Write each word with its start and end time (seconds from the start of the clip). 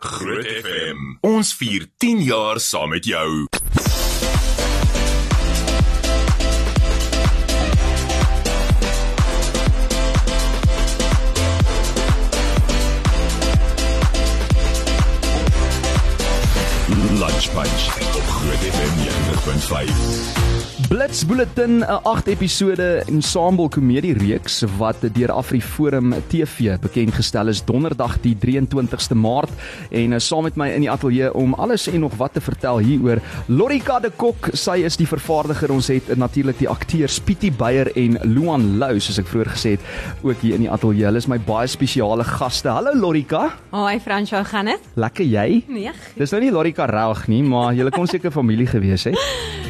Groot 0.00 0.46
FM. 0.46 1.18
Ons 1.20 1.50
vier 1.52 1.84
10 2.00 2.22
jaar 2.24 2.60
saam 2.60 2.88
met 2.88 3.04
jou. 3.04 3.44
Lunch 17.20 17.52
Punch 17.52 17.84
op 18.16 18.26
Groot 18.26 18.64
FM 18.72 18.94
90.5. 19.04 20.49
Blitz 20.90 21.22
Bulletin 21.24 21.78
'n 21.78 22.02
8 22.02 22.26
episode 22.26 23.02
ensemble 23.06 23.68
komedie 23.68 24.14
reeks 24.18 24.64
wat 24.78 24.96
deur 25.14 25.30
AfriForum 25.30 26.14
TV 26.26 26.74
bekend 26.82 27.14
gestel 27.14 27.46
is 27.46 27.60
Donderdag 27.64 28.16
die 28.20 28.34
23ste 28.34 29.14
Maart 29.14 29.50
en 29.90 30.12
uh, 30.12 30.18
saam 30.18 30.42
met 30.42 30.56
my 30.56 30.66
in 30.74 30.82
die 30.82 30.90
ateljee 30.90 31.30
om 31.34 31.54
alles 31.54 31.86
en 31.86 32.00
nog 32.00 32.16
wat 32.18 32.34
te 32.34 32.40
vertel 32.40 32.82
hieroor 32.82 33.22
Lorika 33.46 34.00
de 34.00 34.10
Kok, 34.10 34.50
sy 34.52 34.82
is 34.82 34.96
die 34.96 35.06
vervaardiger. 35.06 35.70
Ons 35.70 35.92
het 35.94 36.10
natuurlik 36.16 36.58
die 36.58 36.68
akteurs 36.68 37.20
Pietie 37.20 37.52
Beyer 37.52 37.92
en 37.94 38.18
Luan 38.26 38.78
Lou 38.82 38.98
soos 38.98 39.22
ek 39.22 39.30
vroeër 39.30 39.54
gesê 39.54 39.76
het 39.78 39.86
ook 40.26 40.42
hier 40.42 40.58
in 40.58 40.66
die 40.66 40.70
ateljee. 40.74 41.06
Hulle 41.06 41.22
is 41.22 41.30
my 41.30 41.38
baie 41.38 41.70
spesiale 41.70 42.26
gaste. 42.26 42.68
Hallo 42.68 42.98
Lorika. 42.98 43.46
Hoi 43.70 44.00
Fransjo, 44.00 44.42
gaan 44.42 44.74
dit? 44.74 44.90
Lekker 44.98 45.24
jy? 45.24 45.62
Nee. 45.68 45.94
Dis 46.18 46.34
nou 46.34 46.42
nie 46.42 46.50
Lorika 46.50 46.90
reg 46.90 47.28
nie, 47.30 47.44
maar 47.46 47.78
julle 47.78 47.94
kon 47.94 48.10
seker 48.10 48.34
familie 48.34 48.66
gewees 48.66 49.06
het. 49.06 49.14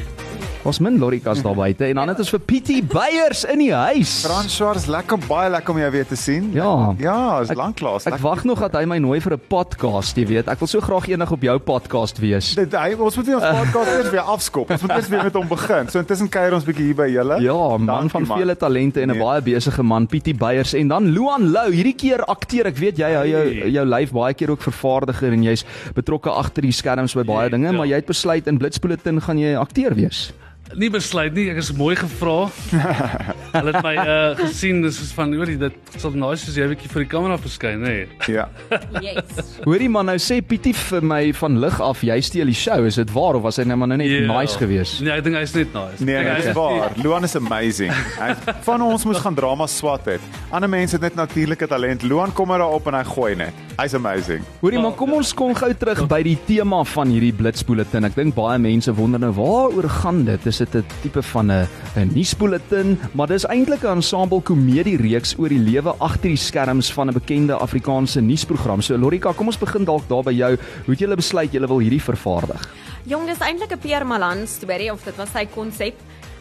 Ons 0.61 0.77
min 0.85 0.99
Lorikas 1.01 1.39
daar 1.41 1.55
buite 1.57 1.87
en 1.89 1.97
dan 1.97 2.11
het 2.13 2.19
ons 2.21 2.31
vir 2.35 2.41
Pietie 2.45 2.83
Beyers 2.85 3.47
in 3.49 3.63
die 3.63 3.71
huis. 3.73 4.11
Frans 4.27 4.53
Schwarz, 4.53 4.85
lekker 4.93 5.17
baie 5.25 5.49
lekker 5.55 5.73
om 5.73 5.79
jou 5.81 5.87
weer 5.95 6.05
te 6.11 6.19
sien. 6.21 6.51
Ja. 6.53 6.91
Ja, 7.01 7.15
is 7.41 7.49
lank 7.57 7.81
laas. 7.81 8.05
Ek 8.11 8.19
wag 8.21 8.43
nog 8.45 8.61
dat 8.61 8.77
hy 8.77 8.83
my 8.85 8.99
nooi 9.01 9.23
vir 9.25 9.39
'n 9.39 9.41
podcast, 9.49 10.19
jy 10.21 10.27
weet. 10.29 10.49
Ek 10.53 10.59
wil 10.61 10.69
so 10.69 10.81
graag 10.85 11.09
eendag 11.09 11.33
op 11.33 11.41
jou 11.41 11.57
podcast 11.59 12.19
wees. 12.21 12.53
Dit 12.55 12.73
hy 12.77 12.93
ons 12.93 13.17
moet 13.17 13.27
nie 13.27 13.35
ons 13.37 13.45
podcast 13.63 13.89
eers 13.89 14.11
weer 14.11 14.21
afskop. 14.21 14.71
Ons 14.71 14.83
moet 14.83 14.91
eers 14.91 15.09
weer 15.09 15.23
met 15.25 15.33
hom 15.35 15.49
begin. 15.49 15.89
So 15.89 15.99
intussen 15.99 16.29
kuier 16.29 16.53
ons 16.53 16.65
bietjie 16.65 16.85
hier 16.85 16.95
by 16.95 17.09
julle. 17.09 17.41
Ja, 17.41 17.57
man 17.79 17.87
Dankie, 17.87 18.11
van 18.11 18.27
man. 18.27 18.39
vele 18.39 18.57
talente 18.57 19.01
en 19.01 19.09
'n 19.11 19.17
Nee. 19.17 19.23
baie 19.25 19.41
besige 19.41 19.83
man, 19.83 20.07
Pietie 20.07 20.35
Beyers 20.35 20.75
en 20.75 20.89
dan 20.89 21.07
Luan 21.09 21.51
Lou. 21.53 21.73
Hierdie 21.73 21.97
keer 21.97 22.21
akteer. 22.27 22.67
Ek 22.67 22.77
weet 22.77 22.99
jy 22.99 23.15
hou 23.15 23.27
jou 23.27 23.71
jou 23.71 23.85
lyf 23.87 24.13
baie 24.13 24.35
keer 24.35 24.51
ook 24.51 24.61
vervaardiger 24.63 25.33
en 25.33 25.43
jy's 25.43 25.65
betrokke 25.95 26.29
agter 26.31 26.61
die 26.63 26.73
skerms 26.73 27.15
by 27.15 27.23
baie 27.25 27.49
dinge, 27.49 27.71
ja. 27.71 27.73
maar 27.73 27.87
jy 27.87 27.95
het 27.95 28.07
besluit 28.07 28.47
in 28.47 28.59
Blitzbulletin 28.59 29.21
gaan 29.23 29.39
jy 29.39 29.57
akteur 29.57 29.95
wees. 29.95 30.33
Nie 30.79 30.87
besluit 30.93 31.35
nie, 31.35 31.49
ek 31.51 31.57
is 31.65 31.73
mooi 31.75 31.97
gevra. 31.99 32.47
Hulle 33.57 33.73
het 33.75 33.83
my 33.83 33.95
uh 33.99 34.37
gesien, 34.39 34.79
dis 34.85 35.01
is 35.03 35.11
van 35.17 35.33
oor 35.35 35.51
dit 35.59 35.97
sal 35.99 36.13
nice 36.15 36.47
as 36.47 36.55
jy 36.55 36.63
'n 36.69 36.71
bietjie 36.77 36.91
vir 36.93 37.03
die 37.03 37.09
kamera 37.11 37.39
verskyn, 37.43 37.81
nê. 37.83 37.97
Ja. 38.31 38.47
Yes. 39.01 39.57
Hoorie 39.65 39.89
man, 39.91 40.07
nou 40.07 40.17
sê 40.21 40.39
Pietie 40.45 40.75
vir 40.77 41.03
my 41.03 41.33
van 41.33 41.57
lig 41.63 41.81
af, 41.81 42.03
jy 42.05 42.21
steel 42.23 42.47
die 42.53 42.55
show. 42.55 42.85
Is 42.87 42.95
dit 43.01 43.11
waar 43.15 43.35
of 43.39 43.43
was 43.43 43.57
hy 43.59 43.65
net 43.65 43.77
maar 43.81 43.89
nou 43.89 43.97
net 43.99 44.07
Ja. 44.11 44.27
nice 44.31 44.59
geweest? 44.61 45.01
Nee, 45.03 45.11
ek 45.17 45.25
dink 45.25 45.37
hy's 45.41 45.55
net 45.57 45.73
nice. 45.75 46.05
Nee, 46.05 46.15
nee, 46.15 46.25
dink 46.25 46.37
dis 46.37 46.47
hy 46.53 46.55
waar. 46.55 46.93
Luan 47.03 47.25
is 47.25 47.35
amazing. 47.37 47.91
Hy 48.21 48.35
van 48.67 48.83
ons 48.83 49.05
moes 49.09 49.19
gaan 49.19 49.35
drama 49.35 49.67
swat 49.67 50.05
het. 50.07 50.21
Ander 50.53 50.69
mense 50.71 50.95
het 50.99 51.03
net 51.03 51.15
natuurlike 51.19 51.67
talent. 51.67 52.03
Luan 52.07 52.33
kom 52.33 52.49
maar 52.53 52.59
daarop 52.63 52.87
en 52.87 52.95
hy 53.01 53.05
gooi 53.11 53.35
net. 53.37 53.55
Hy's 53.81 53.95
amazing. 53.97 54.45
Hoorie, 54.61 54.79
maar 54.79 54.93
kom 54.93 55.13
ons 55.17 55.33
kom 55.35 55.55
gou 55.57 55.73
terug 55.75 56.05
by 56.07 56.23
die 56.23 56.37
tema 56.47 56.83
van 56.85 57.09
hierdie 57.09 57.33
blitsbulletin. 57.33 58.05
Ek 58.05 58.15
dink 58.15 58.35
baie 58.37 58.59
mense 58.61 58.93
wonder 58.95 59.19
nou 59.23 59.33
waaroor 59.33 59.89
gaan 60.03 60.25
dit? 60.29 60.47
Is 60.47 60.60
dit 60.61 60.75
'n 60.75 60.85
tipe 61.03 61.23
van 61.23 61.51
'n 61.51 61.69
'n 61.97 62.11
nuusbulletin, 62.15 62.99
maar 63.13 63.27
dis 63.27 63.47
eintlik 63.47 63.83
'n 63.83 63.97
ensemble 64.01 64.41
komedie 64.41 64.97
reeks 64.97 65.35
oor 65.39 65.49
die 65.49 65.59
lewe 65.59 65.95
agter 65.99 66.29
die 66.29 66.37
skerms 66.37 66.93
van 66.93 67.09
'n 67.09 67.13
bekende 67.13 67.55
Afrikaanse 67.55 68.21
nuusprogram. 68.21 68.83
So 68.83 68.97
Lorika, 68.97 69.33
kom 69.33 69.47
ons 69.47 69.59
begin 69.59 69.85
dalk 69.85 70.09
daar 70.09 70.23
by 70.23 70.33
jou. 70.33 70.57
Hoe 70.85 70.95
het 70.95 71.01
jy 71.01 71.15
besluit 71.15 71.53
jy 71.53 71.61
wil 71.67 71.79
hierdie 71.79 72.03
vervaardig? 72.03 72.69
Jong, 73.07 73.27
dis 73.27 73.41
eintlik 73.41 73.73
'n 73.73 73.79
Pierre 73.79 74.05
Malan 74.05 74.47
storie 74.47 74.93
of 74.93 75.05
dit 75.05 75.17
was 75.17 75.31
sy 75.33 75.47
konsep. 75.47 75.95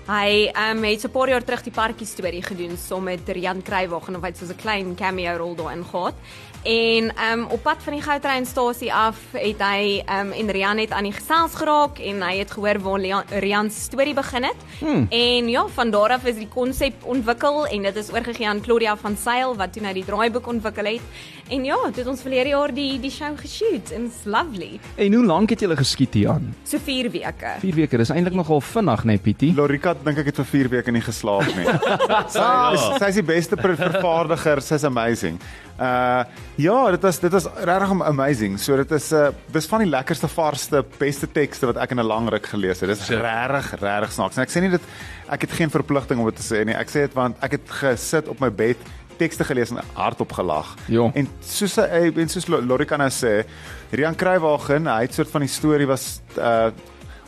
Hy 0.09 0.49
um, 0.57 0.83
het 0.83 1.01
so 1.01 1.07
'n 1.07 1.11
paar 1.11 1.29
jaar 1.29 1.43
terug 1.43 1.61
die 1.63 1.71
parkie 1.71 2.05
storie 2.05 2.41
gedoen 2.41 2.77
saam 2.77 3.03
met 3.03 3.29
Rian 3.29 3.61
Kruiwagen 3.61 4.15
of 4.15 4.21
hy 4.21 4.27
het 4.27 4.37
so 4.37 4.45
'n 4.45 4.55
klein 4.55 4.95
cameo 4.95 5.37
rol 5.37 5.55
daarin 5.55 5.85
gehad. 5.85 6.15
En 6.63 7.11
um, 7.31 7.45
op 7.49 7.61
pad 7.63 7.83
van 7.83 7.93
die 7.93 8.01
goudtreinstasie 8.03 8.93
af 8.93 9.17
het 9.31 9.61
hy 9.63 10.03
um, 10.03 10.31
en 10.35 10.51
Rian 10.51 10.77
het 10.77 10.91
aan 10.91 11.07
die 11.07 11.15
gesels 11.15 11.55
geraak 11.55 11.99
en 12.03 12.21
hy 12.21 12.33
het 12.41 12.51
gehoor 12.51 12.79
waar 12.83 12.99
Lian- 12.99 13.31
Rian 13.39 13.69
se 13.71 13.79
storie 13.79 14.13
begin 14.13 14.43
het. 14.43 14.65
Hmm. 14.79 15.05
En 15.09 15.49
ja, 15.49 15.65
van 15.67 15.91
daar 15.91 16.17
af 16.17 16.25
is 16.25 16.35
die 16.35 16.49
konsep 16.51 17.03
ontwikkel 17.03 17.65
en 17.67 17.87
dit 17.87 17.95
is 17.95 18.11
oorgegee 18.11 18.47
aan 18.47 18.61
Claudia 18.61 18.97
van 18.97 19.15
Sail 19.17 19.55
wat 19.55 19.73
toe 19.73 19.81
nou 19.81 19.93
die 19.93 20.05
draaiboek 20.05 20.47
ontwikkel 20.47 20.85
het. 20.85 21.01
En 21.49 21.63
ja, 21.65 21.77
dit 21.85 21.95
het 21.95 22.07
ons 22.07 22.21
verlede 22.21 22.49
jaar 22.49 22.73
die 22.73 22.99
die 22.99 23.11
show 23.11 23.31
geshoot 23.39 23.93
en 23.95 24.05
it's 24.05 24.25
lovely. 24.25 24.79
En 24.95 25.13
hoe 25.13 25.25
lank 25.25 25.49
het 25.49 25.59
julle 25.59 25.77
geskiet 25.79 26.13
hieraan? 26.13 26.51
So 26.63 26.77
4 26.77 27.09
weke. 27.11 27.55
4 27.59 27.75
weke. 27.75 27.97
Dis 27.97 28.11
eintlik 28.13 28.35
nogal 28.37 28.61
vinnig, 28.61 29.03
né, 29.03 29.15
nee, 29.15 29.17
Pietie? 29.17 29.53
Lorika 29.55 29.95
dink 30.03 30.17
ek 30.17 30.29
het 30.33 30.43
vir 30.43 30.49
4 30.51 30.69
weke 30.75 30.91
nie 30.91 31.01
geslaap 31.01 31.49
nie. 31.55 31.65
sy 32.35 32.45
is 32.75 32.85
sy 32.99 33.09
is 33.09 33.19
die 33.21 33.25
beste 33.31 33.57
vervaardiger, 33.57 34.61
sy's 34.61 34.83
amazing. 34.83 35.39
Uh 35.79 36.23
ja, 36.59 36.91
dit 36.91 37.01
was 37.05 37.19
dit 37.23 37.31
was 37.31 37.45
regtig 37.55 37.91
amazing. 38.03 38.57
So 38.59 38.75
dit 38.81 38.91
is 38.97 39.11
uh 39.15 39.29
dis 39.53 39.67
van 39.71 39.79
die 39.85 39.89
lekkerste 39.89 40.27
varsste 40.27 40.83
beste 40.99 41.27
tekste 41.31 41.69
wat 41.69 41.77
ek 41.77 41.91
in 41.95 41.99
'n 41.99 42.05
lang 42.07 42.29
ruk 42.29 42.45
gelees 42.51 42.79
het. 42.81 42.89
Dis 42.89 43.05
Sure. 43.05 43.21
regtig 43.21 43.79
regtig 43.79 44.11
snaaks. 44.11 44.37
En 44.37 44.43
ek 44.43 44.49
sê 44.51 44.61
nie 44.61 44.69
dit 44.69 44.81
ek 45.29 45.41
het 45.41 45.51
geen 45.51 45.69
verpligting 45.69 46.19
om 46.19 46.25
dit 46.25 46.35
te 46.35 46.43
sê 46.55 46.65
nie. 46.65 46.75
Ek 46.75 46.89
sê 46.89 47.05
dit 47.07 47.13
want 47.13 47.37
ek 47.41 47.51
het 47.51 47.69
gesit 47.69 48.27
op 48.27 48.39
my 48.39 48.49
bed 48.51 48.77
tekste 49.17 49.43
gelees 49.43 49.71
en 49.71 49.79
hardop 49.93 50.31
gelag. 50.31 50.75
Ja. 50.87 51.11
En 51.13 51.27
soos 51.41 51.75
hy 51.75 52.11
en 52.15 52.29
soos 52.29 52.47
Lo- 52.47 52.61
Lorika 52.61 52.97
nou 52.97 53.09
sê, 53.09 53.43
Rian 53.91 54.15
Kruiwagen, 54.15 54.85
hy 54.87 55.01
het 55.01 55.13
soort 55.13 55.29
van 55.31 55.41
die 55.41 55.49
storie 55.49 55.87
was 55.87 56.21
uh 56.37 56.71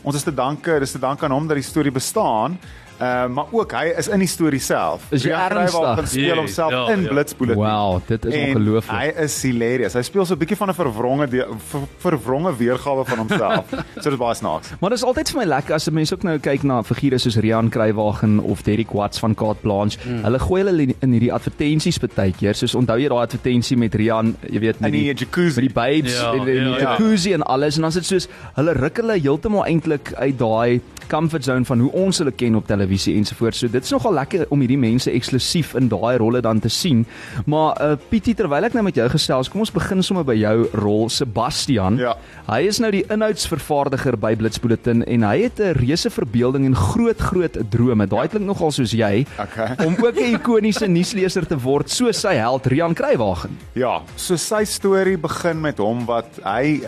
ons 0.04 0.16
is 0.16 0.24
te 0.24 0.34
danke, 0.34 0.78
dis 0.80 0.92
te 0.92 0.98
danke 0.98 1.24
aan 1.24 1.30
hom 1.30 1.46
dat 1.46 1.54
die 1.56 1.62
storie 1.62 1.92
bestaan. 1.92 2.58
Uh 3.02 3.26
maar 3.34 3.48
ook 3.50 3.72
hy 3.74 3.88
is 3.98 4.06
in 4.14 4.20
die 4.22 4.28
storie 4.30 4.60
self. 4.62 5.08
Is 5.10 5.24
jy 5.26 5.32
ernstig? 5.34 5.72
Kruiwagen 5.72 6.06
speel 6.08 6.36
homself 6.38 6.70
ja, 6.70 6.82
in 6.94 7.02
ja. 7.02 7.08
Blitzbulletin. 7.10 7.62
Wow, 7.62 7.96
dit 8.06 8.24
is 8.30 8.34
ongelooflik. 8.38 8.92
Hy 9.00 9.24
is 9.24 9.36
hilarious. 9.42 9.96
Hy 9.98 10.02
speel 10.06 10.26
so 10.28 10.34
'n 10.36 10.38
bietjie 10.38 10.56
van 10.60 10.70
'n 10.70 10.74
verwronge 10.76 11.26
de- 11.32 11.48
ver, 11.70 11.86
verwronge 12.04 12.52
weergawe 12.56 13.04
van 13.04 13.18
homself. 13.18 13.64
so 14.02 14.06
dit 14.06 14.12
is 14.12 14.18
baie 14.22 14.34
snaaks. 14.34 14.70
Maar 14.80 14.90
dit 14.94 14.98
is 14.98 15.04
altyd 15.04 15.30
vir 15.30 15.40
my 15.40 15.46
lekker 15.50 15.74
as 15.74 15.88
'n 15.90 15.94
mens 15.94 16.12
ook 16.12 16.22
nou 16.22 16.38
kyk 16.38 16.62
na 16.62 16.82
figure 16.82 17.18
soos 17.18 17.36
Rian 17.36 17.68
Kruiwagen 17.68 18.38
of 18.38 18.62
Derek 18.62 18.90
Watts 18.92 19.18
van 19.18 19.34
Carte 19.34 19.60
Blanche. 19.62 19.98
Mm. 20.06 20.22
Hulle 20.24 20.38
gooi 20.38 20.62
hulle 20.62 20.94
in 21.00 21.12
hierdie 21.12 21.32
advertensies 21.32 21.98
baie 21.98 22.32
keer. 22.32 22.54
Soos 22.54 22.74
onthou 22.74 22.98
jy 22.98 23.08
daai 23.08 23.22
advertensie 23.26 23.76
met 23.76 23.94
Rian, 23.94 24.36
jy 24.50 24.60
weet 24.60 24.80
met 24.80 24.92
In 24.92 24.98
die 25.00 25.14
die 25.14 25.26
jacuzzi. 25.26 25.60
met 25.60 25.74
die 25.74 25.74
babes 25.74 26.20
Ja, 26.20 26.32
en 26.32 26.38
in 26.38 26.44
die 26.44 26.54
ja, 26.54 26.78
ja. 26.78 26.78
jacuzzi 26.78 27.32
en 27.32 27.42
alles 27.42 27.76
en 27.76 27.80
dan 27.82 27.88
is 27.88 27.94
dit 27.94 28.04
soos 28.04 28.28
hulle 28.54 28.72
ruk 28.72 28.96
hulle 28.96 29.18
heeltemal 29.18 29.64
eintlik 29.66 30.12
uit 30.14 30.38
daai 30.38 30.80
comfort 31.08 31.44
zone 31.44 31.64
van 31.64 31.80
hoe 31.80 31.90
ons 31.92 32.18
hulle 32.18 32.30
ken 32.32 32.54
op 32.54 32.66
televisie 32.66 32.91
ensovoorts. 32.96 33.58
So 33.58 33.68
dit 33.68 33.82
is 33.84 33.90
nogal 33.90 34.12
lekker 34.12 34.46
om 34.50 34.60
hierdie 34.60 34.78
mense 34.78 35.10
eksklusief 35.10 35.74
in 35.74 35.88
daai 35.88 36.16
rolle 36.18 36.40
dan 36.40 36.60
te 36.60 36.68
sien. 36.68 37.06
Maar 37.46 37.80
uh 37.82 37.96
Pietie, 38.08 38.34
terwyl 38.34 38.64
ek 38.64 38.74
nou 38.74 38.82
met 38.84 38.94
jou 38.94 39.08
gesels, 39.08 39.48
kom 39.48 39.60
ons 39.60 39.70
begin 39.72 40.02
sommer 40.02 40.24
by 40.24 40.34
jou 40.34 40.68
rol 40.74 41.08
Sebastian. 41.08 41.96
Ja. 41.98 42.16
Hy 42.48 42.60
is 42.68 42.78
nou 42.78 42.90
die 42.90 43.04
inhoudsvervaardiger 43.08 44.16
by 44.20 44.34
Blitzbulletin 44.36 45.04
en 45.06 45.22
hy 45.22 45.42
het 45.42 45.60
'n 45.60 45.72
reuse 45.78 46.10
verbeelding 46.10 46.66
en 46.66 46.74
groot 46.76 47.18
groot 47.20 47.56
drome. 47.70 48.06
Daai 48.06 48.28
klink 48.28 48.46
nogal 48.46 48.70
soos 48.70 48.92
jy 48.92 49.26
Okay. 49.38 49.76
om 49.86 49.96
ook 49.98 50.16
'n 50.16 50.34
ikoniese 50.34 50.86
nuusleser 50.86 51.46
te 51.46 51.56
word 51.56 51.88
soos 51.90 52.20
sy 52.20 52.34
held 52.34 52.66
Rian 52.66 52.94
Kruiwagen. 52.94 53.56
Ja, 53.74 54.02
so 54.16 54.36
sy 54.36 54.64
storie 54.64 55.16
begin 55.16 55.60
met 55.60 55.78
hom 55.78 56.04
wat 56.06 56.26
hy 56.44 56.80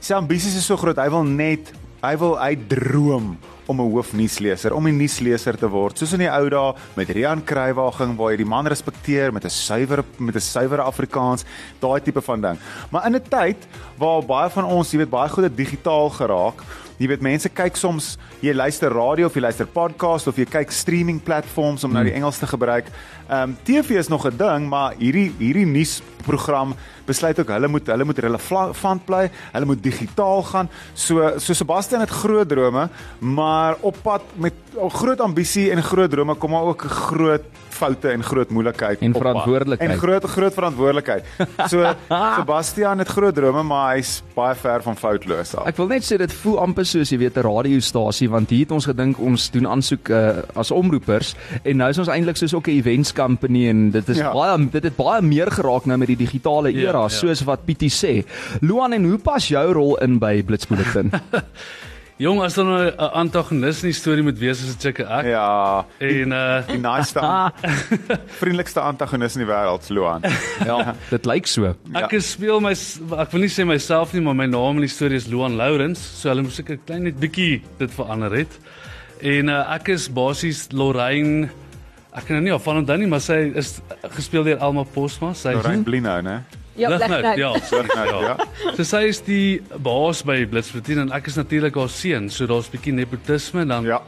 sy 0.00 0.14
ambisies 0.14 0.56
is 0.56 0.64
so 0.66 0.76
groot. 0.76 0.96
Hy 0.96 1.08
wil 1.10 1.24
net 1.24 1.72
hy 2.02 2.16
wil 2.16 2.36
hy 2.38 2.56
droom 2.68 3.36
om 3.70 3.80
'n 3.80 3.92
hoofnuusleser, 3.94 4.74
om 4.74 4.86
'n 4.86 4.96
nuusleser 4.96 5.56
te 5.56 5.68
word. 5.68 5.98
Soos 5.98 6.12
in 6.12 6.24
die 6.24 6.30
ou 6.30 6.48
dae 6.48 6.74
met 6.96 7.08
Rian 7.08 7.44
Kruiwagen 7.44 8.16
waar 8.16 8.30
jy 8.32 8.36
die 8.42 8.52
man 8.54 8.66
respekteer 8.66 9.32
met 9.32 9.44
'n 9.44 9.50
suiwer 9.50 10.04
met 10.18 10.34
'n 10.34 10.40
suiwere 10.40 10.82
Afrikaans, 10.82 11.44
daai 11.80 12.00
tipe 12.00 12.20
van 12.20 12.40
ding. 12.40 12.58
Maar 12.90 13.06
in 13.06 13.14
'n 13.14 13.22
tyd 13.28 13.66
waar 13.96 14.22
baie 14.22 14.50
van 14.50 14.64
ons, 14.64 14.90
jy 14.90 14.98
weet, 14.98 15.10
baie 15.10 15.28
goed 15.28 15.44
het 15.44 15.56
digitaal 15.56 16.10
geraak, 16.10 16.62
Jy 17.00 17.08
weet 17.08 17.22
mense 17.24 17.48
kyk 17.48 17.78
soms 17.80 18.10
jy 18.44 18.52
luister 18.52 18.92
radio 18.92 19.30
of 19.30 19.36
jy 19.36 19.40
luister 19.40 19.68
podcast 19.72 20.28
of 20.28 20.36
jy 20.36 20.44
kyk 20.44 20.72
streaming 20.74 21.16
platforms 21.24 21.86
om 21.86 21.94
nou 21.96 22.02
die 22.04 22.12
Engels 22.12 22.36
te 22.42 22.48
gebruik. 22.50 22.90
Ehm 23.30 23.54
um, 23.54 23.54
TV 23.64 23.96
is 23.96 24.10
nog 24.12 24.26
'n 24.28 24.36
ding, 24.36 24.68
maar 24.68 24.92
hierdie 24.98 25.32
hierdie 25.38 25.64
nuusprogram 25.64 26.74
besluit 27.06 27.40
ook 27.40 27.48
hulle 27.48 27.68
moet 27.68 27.86
hulle 27.86 28.04
moet 28.04 28.18
relevant 28.18 29.04
bly, 29.06 29.30
hulle 29.52 29.64
moet 29.64 29.82
digitaal 29.82 30.42
gaan. 30.42 30.68
So 30.94 31.38
so 31.38 31.54
Sebastian 31.54 32.00
het 32.00 32.10
groot 32.10 32.48
drome, 32.48 32.88
maar 33.18 33.76
op 33.80 33.96
pad 34.02 34.22
met 34.36 34.54
groot 34.76 35.20
ambisie 35.20 35.70
en 35.70 35.82
groot 35.82 36.10
drome 36.10 36.34
kom 36.34 36.50
maar 36.50 36.68
ook 36.68 36.84
'n 36.84 36.88
groot 36.88 37.44
foute 37.80 38.12
en 38.12 38.24
groot 38.26 38.50
moeilikheid 38.54 39.02
En 39.04 39.14
verantwoordelikheid. 39.16 39.90
En 39.90 39.98
groot 40.02 40.24
groot 40.34 40.54
verantwoordelikheid. 40.54 41.24
So 41.72 41.84
Sebastian 42.38 43.02
het 43.02 43.08
groot 43.08 43.34
drome, 43.34 43.62
maar 43.66 43.94
hy's 43.96 44.18
baie 44.36 44.54
ver 44.60 44.84
van 44.84 44.98
foutloos 45.00 45.54
af. 45.56 45.66
Ek 45.70 45.80
wil 45.80 45.90
net 45.92 46.06
sê 46.06 46.18
dit 46.20 46.32
voel 46.42 46.58
amper 46.62 46.88
soos 46.88 47.12
jy 47.12 47.18
weet 47.24 47.38
'n 47.40 47.46
radiostasie 47.46 48.28
want 48.30 48.50
hier 48.52 48.66
het 48.68 48.74
ons 48.76 48.88
gedink 48.90 49.18
ons 49.18 49.50
doen 49.54 49.66
aansoek 49.66 50.10
uh, 50.12 50.42
as 50.54 50.70
omroepers 50.74 51.34
en 51.64 51.76
nou 51.80 51.90
is 51.90 51.98
ons 51.98 52.10
eintlik 52.12 52.36
soos 52.40 52.54
ook 52.54 52.68
'n 52.68 52.78
events 52.80 53.12
company 53.12 53.68
en 53.68 53.90
dit 53.90 54.08
is 54.08 54.18
ja. 54.18 54.30
Ja. 54.30 54.32
baie 54.32 54.68
dit 54.70 54.84
het 54.84 54.96
baie 54.96 55.22
meer 55.22 55.50
geraak 55.50 55.86
nou 55.86 55.98
met 55.98 56.08
die 56.08 56.16
digitale 56.16 56.72
Ja, 56.72 56.88
era 56.90 57.02
ja. 57.06 57.08
soos 57.08 57.44
wat 57.44 57.64
Pietie 57.64 57.90
sê. 57.90 58.24
Luan 58.60 58.92
en 58.92 59.04
hoe 59.04 59.18
pas 59.18 59.48
jou 59.48 59.72
rol 59.72 59.96
in 60.04 60.18
by 60.18 60.42
Blitsbulletin? 60.42 61.10
Jong, 62.20 62.42
as 62.44 62.52
daar 62.54 62.66
nou 62.68 62.80
'n 62.84 63.12
antagonis 63.16 63.80
in 63.82 63.88
die 63.88 63.96
storie 63.96 64.22
moet 64.22 64.38
wees, 64.38 64.60
is 64.60 64.74
dit 64.74 64.82
seker 64.82 65.06
ek. 65.08 65.24
Ja, 65.24 65.86
En 65.98 66.32
uh 66.32 66.66
die 66.66 66.78
naaste 66.78 67.20
vriendelikste 68.40 68.80
antagonis 68.80 69.36
in 69.36 69.46
die 69.46 69.48
wêreld, 69.48 69.88
Luan. 69.88 70.20
ja, 70.70 70.94
dit 71.08 71.24
lyk 71.24 71.46
so. 71.46 71.74
ek 71.94 72.12
ja. 72.12 72.20
speel 72.20 72.60
my 72.60 72.74
ek 73.24 73.32
wil 73.32 73.40
nie 73.40 73.48
sê 73.48 73.64
myself 73.64 74.12
nie, 74.12 74.20
maar 74.20 74.36
my 74.36 74.44
naam 74.46 74.76
in 74.76 74.84
die 74.84 74.92
storie 74.92 75.16
is 75.16 75.30
Luan 75.32 75.56
Lourens, 75.56 75.98
so 76.20 76.28
hulle 76.28 76.44
moet 76.44 76.52
seker 76.52 76.76
klein 76.84 77.08
net 77.08 77.16
bietjie 77.16 77.62
dit 77.78 77.90
verander 77.90 78.36
het. 78.36 78.60
En 79.22 79.48
uh, 79.48 79.74
ek 79.74 79.88
is 79.88 80.12
basies 80.12 80.68
Lorraine 80.72 81.48
Ek 82.10 82.24
kan 82.26 82.34
nou 82.34 82.42
nie 82.42 82.52
afvan 82.52 82.80
onthou 82.82 82.96
nie, 82.98 83.06
maar 83.06 83.20
sy 83.22 83.52
is 83.54 83.78
gespeel 84.16 84.42
deur 84.44 84.58
Alma 84.58 84.82
Posma. 84.82 85.30
Sy 85.32 85.52
Lorraine 85.54 85.86
Blino, 85.86 86.20
né? 86.20 86.42
Ja, 86.76 86.88
Lignout, 86.88 87.20
blik 87.20 87.36
ja. 87.38 87.52
Nou, 87.94 88.22
ja. 88.24 88.36
So 88.76 88.84
sy 88.84 89.02
is 89.08 89.20
die 89.26 89.60
baas 89.82 90.22
by 90.22 90.44
Blitsplatoon 90.46 90.98
en 90.98 91.12
ek 91.12 91.26
is 91.26 91.36
natuurlik 91.36 91.74
haar 91.76 91.88
seun, 91.88 92.30
so 92.30 92.46
daar's 92.46 92.68
'n 92.70 92.76
bietjie 92.76 92.92
nepotisme 92.94 93.66
dan 93.66 93.84
Ja. 93.84 94.00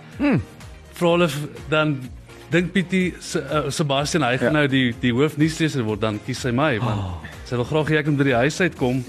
vra 0.95 1.09
hulle 1.11 1.29
dan 1.69 1.99
dink 2.51 2.73
Pietie 2.73 3.15
Se- 3.21 3.41
uh, 3.41 3.71
Sebastian 3.71 4.23
hy 4.23 4.37
gaan 4.39 4.53
Ja. 4.53 4.59
nou 4.61 4.67
die 4.69 4.95
die 5.01 5.13
hoofnuusleser 5.13 5.83
word 5.85 6.01
dan 6.01 6.21
kies 6.27 6.39
sy 6.41 6.51
my 6.51 6.79
want 6.79 7.01
oh. 7.01 7.19
sy 7.45 7.57
wil 7.57 7.65
graag 7.65 7.89
hê 7.89 7.97
ek 7.99 8.07
moet 8.07 8.19
by 8.19 8.25
die 8.25 8.35
huis 8.45 8.61
uitkom 8.61 9.05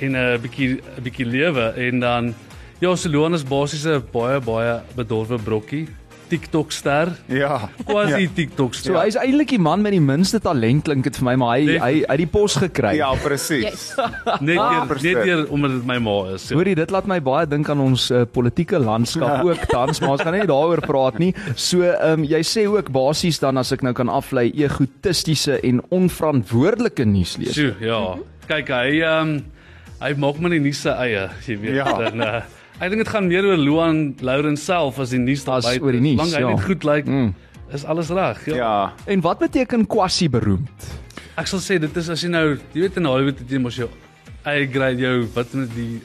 en 0.00 0.12
'n 0.12 0.16
uh, 0.16 0.36
bietjie 0.38 0.80
'n 0.98 1.02
bietjie 1.02 1.26
lewe 1.26 1.72
en 1.76 2.00
dan 2.00 2.34
ja 2.80 2.94
so 2.96 3.08
Luan 3.08 3.34
is 3.34 3.44
basies 3.44 3.86
'n 3.86 4.02
baie 4.12 4.40
baie 4.40 4.80
bedorwe 4.96 5.38
brokkie 5.38 5.86
TikTok 6.30 6.72
ster 6.72 7.10
Ja. 7.28 7.68
quasi 7.84 8.24
Ja. 8.24 8.30
TikTok 8.36 8.74
So 8.74 8.84
ster 8.92 8.98
hy's 9.02 9.16
eintlik 9.20 9.50
die 9.54 9.58
man 9.62 9.82
met 9.82 9.92
die 9.96 10.00
minste 10.02 10.40
talent 10.42 10.84
klink 10.86 11.04
dit 11.08 11.16
vir 11.20 11.26
my, 11.28 11.34
maar 11.40 11.56
hy 11.58 11.76
hy 11.78 11.92
hy 12.00 12.04
het 12.08 12.22
die 12.22 12.28
pos 12.30 12.56
gekry. 12.62 12.94
Ja, 13.00 13.10
presies. 13.20 13.64
Yes. 13.66 13.84
net 14.40 14.58
Ah, 14.60 14.86
deur 14.86 15.02
net 15.02 15.20
deur 15.26 15.44
omdat 15.50 15.74
dit 15.78 15.86
my 15.90 15.98
ma 16.02 16.16
is 16.34 16.48
ja. 16.50 16.56
Hoorie, 16.58 16.74
dit 16.78 16.90
laat 16.94 17.06
my 17.10 17.18
baie 17.24 17.46
dink 17.50 17.68
aan 17.72 17.80
ons 17.84 18.08
uh, 18.14 18.22
politieke 18.30 18.78
landskap 18.80 19.44
ook 19.48 19.66
tans, 19.70 20.00
maar 20.00 20.16
ons 20.16 20.22
gaan 20.24 20.36
nie 20.38 20.46
daaroor 20.48 20.80
praat 20.86 21.18
nie. 21.22 21.32
So, 21.54 21.82
ehm 21.82 22.20
um, 22.20 22.24
jy 22.28 22.40
sê 22.46 22.66
ook 22.70 22.90
basies 22.94 23.40
dan 23.42 23.58
as 23.60 23.72
ek 23.74 23.82
nou 23.86 23.92
kan 23.96 24.08
aflei 24.08 24.48
egotistiese 24.54 25.58
en 25.66 25.82
onverantwoordelike 25.90 27.04
nuus 27.08 27.36
lees. 27.40 27.54
Sjoe, 27.56 27.74
ja. 27.84 28.00
Kyk, 28.50 28.68
hy 28.70 29.00
ehm 29.02 29.34
um, 29.34 29.44
hy 30.00 30.14
maak 30.16 30.38
maar 30.40 30.50
nie 30.54 30.62
nuus 30.64 30.78
sy 30.86 30.92
eie, 31.04 31.26
jy 31.46 31.58
weet. 31.60 31.74
Ja. 31.82 31.92
En 32.08 32.20
uh 32.24 32.40
ek 32.80 32.90
dink 32.90 33.02
dit 33.04 33.08
gaan 33.12 33.26
meer 33.28 33.44
oor 33.44 33.56
Luan 33.60 34.14
Lourens 34.24 34.64
self 34.64 34.98
as 35.02 35.10
die 35.14 35.18
nuus 35.20 35.44
daar 35.44 35.60
buite. 35.62 35.82
oor 35.84 35.92
die 35.92 36.00
nuus, 36.00 36.16
Solank 36.18 36.34
hy 36.34 36.40
ja. 36.40 36.50
net 36.54 36.64
goed 36.64 36.84
lyk, 36.84 37.06
Mm. 37.06 37.34
is 37.74 37.84
alles 37.84 38.08
reg. 38.10 38.46
Ja. 38.46 38.56
Ja. 38.56 38.92
En 39.06 39.20
wat 39.20 39.38
beteken 39.38 39.86
quasi 39.86 40.28
beroemd? 40.28 40.86
Ek 41.38 41.46
sal 41.46 41.60
sê 41.60 41.78
dit 41.80 41.96
is 41.96 42.08
as 42.08 42.22
jy 42.22 42.28
nou, 42.28 42.58
jy 42.74 42.80
weet 42.80 42.96
in 42.96 43.04
Hollywood 43.04 43.38
het 43.38 43.48
jy 43.50 43.58
mos 43.58 43.76
jou 43.76 43.88
eie 44.44 44.66
grade 44.66 44.98
jou 44.98 45.26
wat 45.34 45.52
met 45.54 45.68
die 45.76 46.00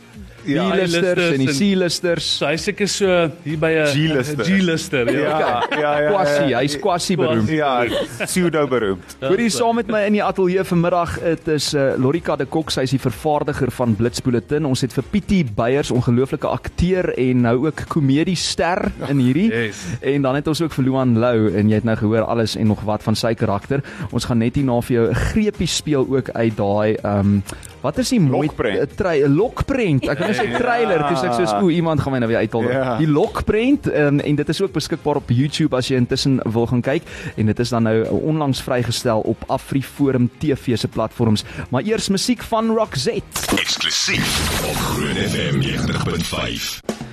Ja, 0.46 0.70
B-listers 0.70 1.32
en 1.32 1.44
die 1.44 1.54
C-listers. 1.54 2.28
so 2.38 2.46
hy 2.46 2.56
seker 2.62 2.88
so 2.88 3.32
hier 3.44 3.58
by 3.58 3.72
'n 3.72 3.88
G-lister. 3.94 4.46
G-lister, 4.46 5.12
ja. 5.12 5.40
Ja, 5.40 5.64
ja, 5.80 5.94
ja. 6.02 6.10
Quasi, 6.12 6.54
hy's 6.54 6.78
quasi 6.80 7.16
beroemd. 7.16 7.50
Ja, 7.50 7.86
pseudo 8.26 8.68
beroemd. 8.68 9.18
Hoorie 9.22 9.50
saam 9.50 9.76
met 9.76 9.88
my 9.88 10.06
in 10.06 10.18
die 10.18 10.24
ateljee 10.24 10.64
vanmiddag, 10.64 11.20
dit 11.24 11.48
is 11.56 11.74
uh, 11.74 11.94
Lorika 11.98 12.36
de 12.36 12.46
Kok, 12.46 12.72
sy 12.72 12.86
is 12.88 12.96
die 12.96 13.02
vervaardiger 13.02 13.72
van 13.72 13.96
Blitsbulletin. 13.96 14.66
Ons 14.66 14.82
het 14.86 14.94
vir 14.94 15.04
Pietie 15.12 15.44
Beyers, 15.56 15.92
ongelooflike 15.92 16.48
akteur 16.48 17.12
en 17.18 17.42
nou 17.42 17.56
ook 17.66 17.86
komediester 17.88 18.92
in 19.10 19.20
hierdie. 19.20 19.50
Yes. 19.52 19.84
En 20.02 20.22
dan 20.22 20.36
het 20.36 20.48
ons 20.48 20.62
ook 20.62 20.74
vir 20.74 20.86
Luan 20.86 21.18
Lou 21.20 21.52
en 21.54 21.70
jy 21.70 21.76
het 21.76 21.88
nou 21.88 21.98
gehoor 21.98 22.28
alles 22.28 22.56
en 22.56 22.68
nog 22.68 22.82
wat 22.88 23.04
van 23.04 23.16
sy 23.16 23.34
karakter. 23.34 23.84
Ons 24.12 24.26
gaan 24.30 24.42
net 24.44 24.56
hierna 24.56 24.82
vir 24.82 24.96
jou 24.96 25.10
'n 25.10 25.16
greepie 25.16 25.68
speel 25.68 26.06
ook 26.10 26.30
uit 26.30 26.58
daai 26.58 26.96
ehm 26.96 27.20
um, 27.20 27.44
wat 27.86 28.00
is 28.02 28.12
die 28.14 28.22
mooi 28.22 28.50
eh, 28.50 28.88
try 28.98 29.22
'n 29.22 29.36
lokprent. 29.38 30.08
Ek 30.10 30.18
kan 30.18 30.32
net 30.32 30.40
sê 30.40 30.48
trailer, 30.58 31.06
dis 31.10 31.24
ek 31.24 31.38
soos 31.38 31.54
o 31.62 31.70
iemand 31.70 32.02
gaan 32.02 32.16
my 32.16 32.20
nou 32.24 32.30
weer 32.32 32.42
uithaal. 32.44 32.70
Ja. 32.70 32.98
Die 32.98 33.10
lokprent 33.10 33.88
um, 33.88 34.20
en 34.20 34.36
dit 34.36 34.50
is 34.50 34.62
ook 34.62 34.74
beskikbaar 34.74 35.22
op 35.22 35.30
YouTube 35.30 35.76
as 35.78 35.90
jy 35.90 36.00
intussen 36.02 36.40
wil 36.46 36.68
gaan 36.68 36.82
kyk 36.82 37.04
en 37.38 37.46
dit 37.46 37.60
is 37.60 37.70
dan 37.70 37.84
nou 37.84 38.04
onlangs 38.10 38.62
vrygestel 38.62 39.22
op 39.22 39.44
AfriForum 39.48 40.30
TV 40.40 40.78
se 40.78 40.88
platforms. 40.88 41.46
Maar 41.70 41.84
eers 41.86 42.10
musiek 42.10 42.44
van 42.44 42.74
Roxette. 42.74 43.46
Eksklusief 43.58 44.62
op 44.66 44.76
Groot 44.76 45.18
FM 45.30 45.62
90.5. 45.62 47.05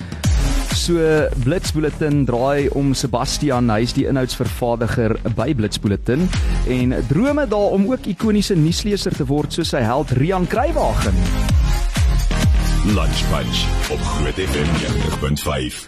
So 0.83 0.99
Blitsbulletin 1.45 2.25
draai 2.27 2.67
om 2.75 2.89
Sebastian, 2.91 3.69
hy's 3.71 3.93
die 3.95 4.03
inhoudsvervaardiger 4.09 5.13
by 5.37 5.53
Blitsbulletin 5.55 6.25
en 6.75 6.95
drome 7.07 7.45
daar 7.47 7.77
om 7.77 7.85
ook 7.87 8.09
ikoniese 8.11 8.57
nuusleser 8.59 9.15
te 9.15 9.23
word 9.29 9.55
soos 9.55 9.71
sy 9.71 9.79
held 9.79 10.11
Rian 10.19 10.43
Kruiwagen. 10.51 11.15
Lunch 12.91 13.23
Punch 13.31 13.63
op 13.95 14.03
Groot 14.09 14.43
FM 14.43 14.75
90.5. 14.83 15.79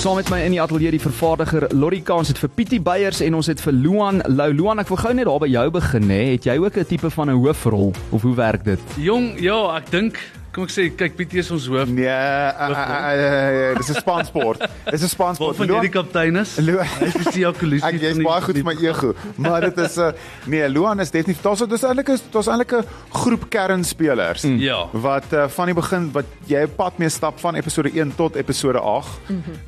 Saam 0.00 0.16
met 0.16 0.32
my 0.32 0.40
in 0.46 0.56
die 0.56 0.62
ateljee 0.64 0.96
die 0.96 1.04
vervaardiger 1.04 1.68
Lorika, 1.76 2.16
ons 2.16 2.32
het 2.32 2.40
vir 2.40 2.54
Pietie 2.56 2.80
Beyers 2.80 3.20
en 3.20 3.36
ons 3.36 3.52
het 3.52 3.60
vir 3.60 3.76
Luan 3.76 4.24
Lou. 4.24 4.48
Luan, 4.56 4.80
ek 4.80 4.88
wil 4.88 5.04
gou 5.04 5.16
net 5.20 5.28
daar 5.28 5.44
by 5.44 5.52
jou 5.52 5.68
begin 5.76 6.08
hè. 6.08 6.22
Het 6.32 6.48
jy 6.48 6.56
ook 6.64 6.80
'n 6.80 6.88
tipe 6.88 7.10
van 7.12 7.28
'n 7.28 7.36
hoofrol 7.44 7.92
of 8.08 8.22
hoe 8.22 8.34
werk 8.34 8.64
dit? 8.64 8.80
Jong, 8.96 9.36
ja, 9.36 9.76
ek 9.76 9.90
dink 9.90 10.16
kom 10.52 10.64
ek 10.64 10.70
sê 10.74 10.88
kyk 10.96 11.14
Pietie 11.16 11.38
is 11.40 11.50
ons 11.50 11.66
hoof. 11.70 11.88
Nee, 11.88 12.06
uh, 12.06 12.68
uh, 12.70 13.70
uh, 13.70 13.76
dis 13.78 13.90
'n 13.90 14.00
spansport. 14.00 14.58
Dis 14.90 15.02
'n 15.02 15.08
spansport. 15.08 15.56
Waarvan 15.56 15.76
jy 15.76 15.80
die 15.88 15.94
kaptein 15.94 16.36
is. 16.36 16.56
Hy 16.56 17.06
is 17.20 17.30
die 17.34 17.46
akkulisie. 17.46 17.86
Ek 17.86 18.00
jy's 18.00 18.18
baie 18.18 18.40
goed 18.42 18.56
vir 18.56 18.64
my 18.64 18.74
ego, 18.82 19.14
maar 19.36 19.60
dit 19.60 19.78
is 19.78 19.96
'n 19.98 20.12
nee, 20.46 20.68
Luan 20.68 21.00
is 21.00 21.10
definitief 21.10 21.42
daar's 21.42 21.62
dis 21.68 21.82
eintlik 21.84 22.08
is 22.08 22.22
daar's 22.32 22.48
eintlik 22.48 22.72
'n 22.72 22.84
groep 23.12 23.48
kernspelers 23.50 24.42
Mm. 24.44 24.58
Ja. 24.58 24.88
wat 24.92 25.32
uh, 25.32 25.48
van 25.48 25.66
die 25.66 25.74
begin 25.74 26.10
wat 26.12 26.24
jy 26.46 26.62
'n 26.66 26.74
pad 26.76 26.98
mee 26.98 27.08
stap 27.08 27.38
van 27.40 27.54
episode 27.54 27.90
1 27.94 28.14
tot 28.16 28.34
episode 28.36 28.78
8. 28.80 29.08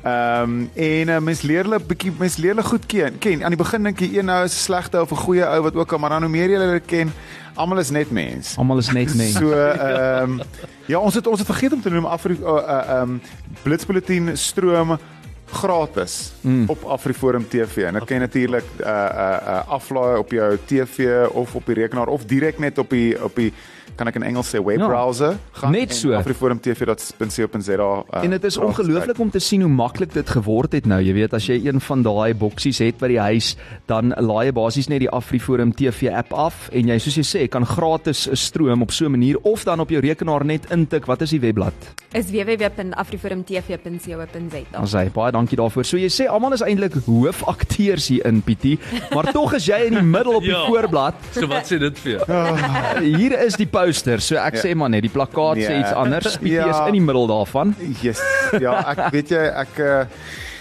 Ehm 0.03 0.43
um, 0.43 0.69
en 0.75 1.09
uh, 1.09 1.19
mens 1.19 1.41
leer 1.41 1.63
hulle 1.63 1.79
bietjie 1.79 2.11
mens 2.19 2.37
leer 2.37 2.55
hulle 2.55 2.63
goed 2.67 2.85
ken. 2.85 3.17
Ken 3.19 3.43
aan 3.43 3.51
die 3.55 3.57
begin 3.63 3.83
dink 3.83 3.99
jy 3.99 4.17
een 4.19 4.25
nou 4.25 4.43
is 4.43 4.53
'n 4.53 4.63
slegte 4.67 5.01
of 5.01 5.11
'n 5.11 5.15
goeie 5.15 5.45
ou 5.45 5.61
wat 5.63 5.75
ook 5.75 5.91
al 5.93 5.99
maar 5.99 6.09
dan 6.09 6.21
hoe 6.23 6.31
meer 6.31 6.49
jy 6.49 6.57
hulle 6.59 6.79
ken, 6.79 7.13
almal 7.53 7.79
is 7.79 7.89
net 7.89 8.11
mens. 8.11 8.57
Almal 8.57 8.77
is 8.77 8.91
net 8.91 9.15
mens. 9.15 9.37
So 9.37 9.51
ehm 9.51 10.39
um, 10.39 10.41
ja, 10.85 10.99
ons 10.99 11.15
het 11.15 11.27
ons 11.27 11.39
het 11.39 11.47
vergeet 11.47 11.73
om 11.73 11.81
te 11.81 11.89
noem 11.89 12.05
Afri 12.05 12.37
uh, 12.41 12.55
uh, 12.57 13.01
um 13.01 13.21
Blitsbulletin 13.61 14.37
stroom 14.37 14.97
gratis 15.63 16.33
mm. 16.41 16.65
op 16.69 16.83
AfriForum 16.97 17.47
TV 17.49 17.87
en 17.87 17.99
dit 17.99 18.09
kan 18.09 18.17
jy 18.17 18.23
natuurlik 18.25 18.67
uh 18.79 18.87
uh, 18.87 19.29
uh 19.53 19.61
aflaai 19.77 20.19
op 20.19 20.31
jou 20.31 20.49
TV 20.65 21.29
of 21.31 21.55
op 21.55 21.71
die 21.71 21.79
rekenaar 21.81 22.11
of 22.11 22.27
direk 22.27 22.59
net 22.59 22.83
op 22.83 22.89
die 22.89 23.15
op 23.23 23.39
die 23.39 23.53
kan 23.97 24.07
ek 24.09 24.17
in 24.19 24.25
Engels 24.25 24.49
sê 24.53 24.59
webbrowser 24.63 25.35
gaan 25.59 25.71
net 25.75 25.89
en 25.93 25.97
so. 25.97 26.13
afriforumtv.co.za 26.17 27.77
uh, 27.77 28.23
En 28.23 28.29
dit 28.33 28.43
is 28.49 28.57
ongelooflik 28.57 29.19
om 29.21 29.29
te 29.33 29.41
sien 29.43 29.61
hoe 29.65 29.71
maklik 29.71 30.13
dit 30.13 30.29
geword 30.29 30.71
het 30.73 30.85
nou. 30.89 31.01
Jy 31.03 31.13
weet 31.17 31.33
as 31.37 31.45
jy 31.49 31.57
een 31.67 31.81
van 31.83 32.03
daai 32.05 32.33
boksies 32.37 32.79
het 32.83 32.95
by 33.01 33.07
die 33.13 33.21
huis, 33.21 33.47
dan 33.91 34.05
laai 34.17 34.45
jy 34.49 34.55
basies 34.57 34.87
net 34.91 34.99
die 35.03 35.11
AfriForum 35.13 35.71
TV 35.77 35.99
app 36.13 36.31
af 36.33 36.55
en 36.73 36.87
jy 36.89 36.97
soos 37.03 37.17
jy 37.21 37.27
sê 37.27 37.41
kan 37.51 37.65
gratis 37.67 38.19
stroom 38.39 38.81
op 38.85 38.91
so 38.91 39.05
'n 39.05 39.11
manier 39.17 39.37
of 39.43 39.63
dan 39.63 39.79
op 39.79 39.89
jou 39.89 40.01
rekenaar 40.01 40.45
net 40.45 40.71
intik 40.71 41.05
wat 41.05 41.21
is 41.21 41.29
die 41.29 41.39
webblad. 41.39 41.73
Is 42.13 42.25
www.afriforumtv.co.za. 42.31 44.79
Ons 44.79 44.93
sê 44.93 45.09
baie 45.13 45.31
dankie 45.31 45.52
daarvoor. 45.55 45.85
So 45.85 45.97
jy 45.97 46.09
sê 46.09 46.27
almal 46.29 46.53
is 46.53 46.61
eintlik 46.61 46.93
hoofakteurs 47.05 48.07
hier 48.07 48.25
in 48.25 48.41
Pietie, 48.41 48.79
maar 49.13 49.31
tog 49.31 49.53
is 49.53 49.65
jy 49.65 49.85
in 49.87 49.93
die 49.93 50.01
middel 50.05 50.35
op 50.35 50.43
die 50.43 50.51
Ja. 50.57 50.65
voorblad. 50.67 51.13
So 51.31 51.47
wat 51.47 51.65
sê 51.71 51.79
dit 51.79 51.97
vir 51.99 52.11
jou? 52.11 52.21
Uh, 52.29 52.99
Hier 53.17 53.39
is 53.45 53.55
die 53.55 53.67
poster. 53.67 54.21
So 54.21 54.35
ek 54.35 54.55
Ja. 54.55 54.61
sê 54.61 54.75
maar 54.75 54.89
net 54.89 55.01
die 55.01 55.11
plakkaat 55.11 55.57
sê 55.57 55.69
Nee. 55.69 55.79
iets 55.79 55.93
anders. 55.93 56.37
Pietie 56.37 56.55
Ja. 56.61 56.69
is 56.69 56.87
in 56.87 56.93
die 56.93 57.01
middel 57.01 57.27
daarvan. 57.27 57.75
Yes. 58.01 58.21
Ja, 58.59 58.79
ek 58.95 59.11
weet 59.11 59.29
jy 59.29 59.37
ek 59.37 59.77
uh, 59.79 60.03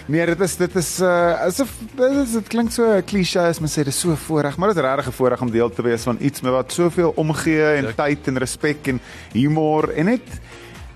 Nee, 0.09 0.27
dit 0.27 0.41
is 0.41 0.57
dit 0.57 0.75
is 0.77 1.01
uh 1.01 1.47
asof 1.47 1.71
dit 1.95 2.11
is 2.25 2.33
dit 2.33 2.49
klink 2.49 2.73
so 2.73 2.83
'n 2.97 3.05
klise 3.07 3.39
as 3.39 3.61
mens 3.61 3.73
sê 3.79 3.85
dis 3.85 3.95
so 4.01 4.17
voorreg, 4.17 4.57
maar 4.59 4.69
dit 4.75 4.77
is 4.77 4.83
regtig 4.83 5.07
'n 5.09 5.13
voorreg 5.13 5.41
om 5.41 5.51
deel 5.51 5.71
te 5.71 5.83
wees 5.83 6.03
van 6.03 6.17
iets 6.21 6.41
met 6.43 6.53
wat 6.53 6.73
soveel 6.73 7.13
omgee 7.17 7.63
en 7.77 7.85
Ja. 7.85 7.93
tyd 8.05 8.27
en 8.27 8.39
respek 8.39 8.89
en 8.89 9.01
humor 9.33 9.91
en 9.95 10.05
net 10.07 10.27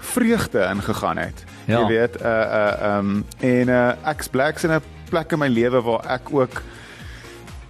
vreugde 0.01 0.59
ingegaan 0.75 1.17
het. 1.19 1.45
Ja. 1.67 1.81
Jy 1.81 1.87
weet, 1.87 2.21
uh 2.23 2.29
uh 2.31 2.97
um 2.97 3.25
en 3.43 3.69
uh 3.69 4.11
ek's 4.13 4.29
blaks 4.31 4.65
in 4.65 4.71
'n 4.71 4.83
plek 5.11 5.33
in 5.33 5.39
my 5.39 5.49
lewe 5.49 5.83
waar 5.83 6.05
ek 6.19 6.31
ook 6.31 6.63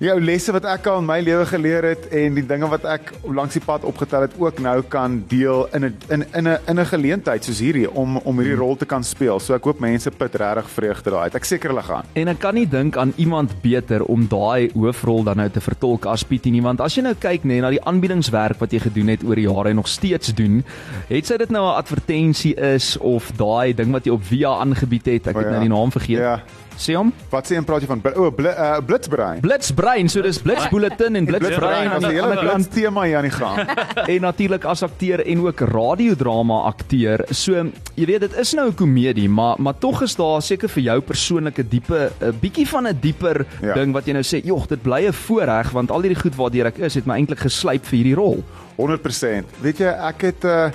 jou 0.02 0.16
lesse 0.20 0.52
wat 0.52 0.66
ek 0.68 0.88
al 0.90 1.00
in 1.00 1.06
my 1.08 1.16
lewe 1.24 1.46
geleer 1.48 1.86
het 1.88 2.02
en 2.12 2.34
die 2.36 2.44
dinge 2.44 2.68
wat 2.68 2.84
ek 2.96 3.14
langs 3.24 3.56
die 3.56 3.62
pad 3.64 3.84
opgetel 3.88 4.26
het 4.26 4.34
ook 4.36 4.58
nou 4.60 4.74
kan 4.92 5.22
deel 5.30 5.64
in 5.72 5.86
'n 5.86 5.94
in 6.12 6.24
in 6.34 6.48
'n 6.48 6.58
in 6.68 6.80
'n 6.80 6.86
geleentheid 6.86 7.44
soos 7.44 7.60
hierdie 7.60 7.90
om 7.90 8.16
om 8.16 8.38
hierdie 8.38 8.58
rol 8.58 8.76
te 8.76 8.84
kan 8.84 9.04
speel. 9.04 9.40
So 9.40 9.54
ek 9.54 9.64
hoop 9.64 9.80
mense 9.80 10.10
put 10.10 10.34
regtig 10.34 10.68
vreugde 10.70 11.10
daai 11.10 11.22
uit. 11.22 11.34
Ek 11.34 11.44
seker 11.44 11.70
hulle 11.70 11.82
gaan. 11.82 12.04
En 12.12 12.28
ek 12.28 12.38
kan 12.38 12.54
nie 12.54 12.68
dink 12.68 12.96
aan 12.96 13.12
iemand 13.16 13.62
beter 13.62 14.04
om 14.04 14.28
daai 14.28 14.70
hoofrol 14.74 15.24
dan 15.24 15.36
nou 15.36 15.48
te 15.48 15.60
vertolk 15.60 16.06
as 16.06 16.24
Pietie 16.24 16.52
nie, 16.52 16.62
want 16.62 16.80
as 16.80 16.94
jy 16.94 17.02
nou 17.02 17.14
kyk 17.14 17.44
nê 17.44 17.60
na 17.60 17.70
die 17.70 17.84
aanbiedingswerk 17.84 18.58
wat 18.58 18.72
jy 18.72 18.78
gedoen 18.78 19.08
het 19.08 19.24
oor 19.24 19.34
die 19.34 19.48
jare 19.48 19.68
en 19.68 19.76
nog 19.76 19.88
steeds 19.88 20.34
doen, 20.34 20.64
het 21.08 21.26
sy 21.26 21.36
dit 21.36 21.50
nou 21.50 21.64
'n 21.64 21.76
advertensie 21.76 22.54
is 22.54 22.96
of 22.98 23.32
daai 23.36 23.74
ding 23.74 23.92
wat 23.92 24.04
jy 24.04 24.12
op 24.12 24.24
Via 24.24 24.50
aangebied 24.60 25.06
het, 25.06 25.26
ek 25.26 25.36
het 25.36 25.44
ja. 25.44 25.50
nou 25.50 25.60
die 25.60 25.68
naam 25.68 25.90
vergeet. 25.90 26.18
Ja. 26.18 26.42
Sê 26.76 26.94
hom? 26.96 27.12
Wat 27.32 27.48
sê 27.48 27.56
'n 27.56 27.64
praatjie 27.64 27.88
van 27.88 28.02
o, 28.14 28.26
oh, 28.26 28.30
bl 28.34 28.46
uh, 28.46 28.78
blitsbrein. 28.84 29.40
Blitsbrein, 29.40 30.08
so 30.08 30.22
dis 30.22 30.38
Blitsbulletin 30.38 31.16
en 31.16 31.26
Blitsbrein 31.26 31.90
aan 31.90 32.04
die 32.04 32.20
ander 32.22 32.44
kant 32.44 32.70
tema 32.72 33.06
hier 33.08 33.16
aan 33.16 33.28
die 33.28 33.32
gang. 33.32 33.64
en 34.12 34.20
natuurlik 34.20 34.64
as 34.64 34.82
akteur 34.82 35.24
en 35.24 35.40
ook 35.46 35.60
radiodrama 35.60 36.62
akteur. 36.68 37.24
So 37.30 37.64
jy 37.96 38.06
weet 38.06 38.20
dit 38.20 38.36
is 38.36 38.52
nou 38.54 38.68
'n 38.68 38.74
komedie, 38.74 39.28
maar 39.28 39.56
maar 39.58 39.78
tog 39.78 40.02
is 40.02 40.16
daar 40.16 40.42
seker 40.42 40.68
vir 40.68 40.82
jou 40.82 41.00
persoonlike 41.00 41.68
diepe 41.68 42.12
'n 42.20 42.38
bietjie 42.40 42.68
van 42.68 42.86
'n 42.86 42.98
dieper 43.00 43.46
Ja. 43.60 43.68
ja. 43.68 43.74
ding 43.74 43.92
wat 43.92 44.06
jy 44.06 44.12
nou 44.12 44.24
sê, 44.24 44.44
"Jog, 44.44 44.66
dit 44.66 44.82
bly 44.82 45.06
'n 45.08 45.12
voorreg 45.12 45.70
want 45.70 45.90
al 45.90 46.02
hierdie 46.02 46.20
goed 46.20 46.36
waardeur 46.36 46.66
ek 46.66 46.78
is, 46.78 46.94
het 46.94 47.06
my 47.06 47.16
eintlik 47.16 47.40
geslyp 47.40 47.84
vir 47.84 47.96
hierdie 47.98 48.14
rol." 48.14 48.44
100%. 48.76 49.44
Weet 49.62 49.78
jy, 49.78 49.86
ek 49.88 50.20
het 50.20 50.44
uh 50.44 50.70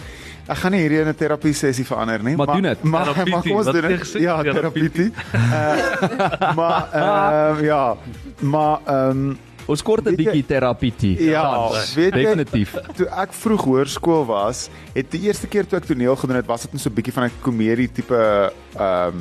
ek 0.51 0.57
gaan 0.57 0.71
nie 0.71 0.81
hierdie 0.81 0.99
in 1.01 1.07
'n 1.07 1.15
terapie 1.15 1.53
sessie 1.53 1.85
verander 1.85 2.23
nie, 2.23 2.35
Maar 2.35 2.47
doen 2.47 2.61
dit. 2.61 2.83
Maar, 2.83 2.91
maar 3.05 3.13
Terapietie, 3.13 3.41
kom 3.49 3.57
ons 3.57 3.65
wat 3.65 3.73
doen 3.75 3.83
het 3.83 3.91
jy 3.91 3.97
dit. 3.97 4.07
gesê? 4.07 4.19
Ja, 4.21 4.41
Terapietie. 4.43 5.11
terapie. 5.11 5.11
Uh, 5.33 6.55
maar 6.59 6.81
ehm 6.93 7.63
ja, 7.63 7.95
maar 8.41 8.79
ehm 8.85 9.33
Ons 9.67 9.83
kort 9.83 10.01
'n 10.05 10.09
Weet 10.09 10.17
jy- 10.17 10.23
bietjie 10.25 10.45
terapie. 10.45 10.93
Ja, 11.29 11.69
weet 11.95 12.13
jy- 12.13 12.23
definitief. 12.23 12.75
toe 12.95 13.05
ek 13.07 13.31
vroeg 13.33 13.61
hoërskool 13.63 14.25
was, 14.25 14.69
het 14.93 15.11
die 15.11 15.21
eerste 15.21 15.47
keer 15.47 15.67
toe 15.67 15.77
ek 15.79 15.85
toneel 15.85 16.15
gedoen 16.15 16.35
het, 16.35 16.45
was 16.47 16.61
dit 16.61 16.73
net 16.73 16.81
so 16.81 16.89
'n 16.89 16.93
bietjie 16.93 17.13
van 17.13 17.23
'n 17.25 17.31
komedie 17.41 17.91
tipe 17.91 18.51
ehm 18.75 19.15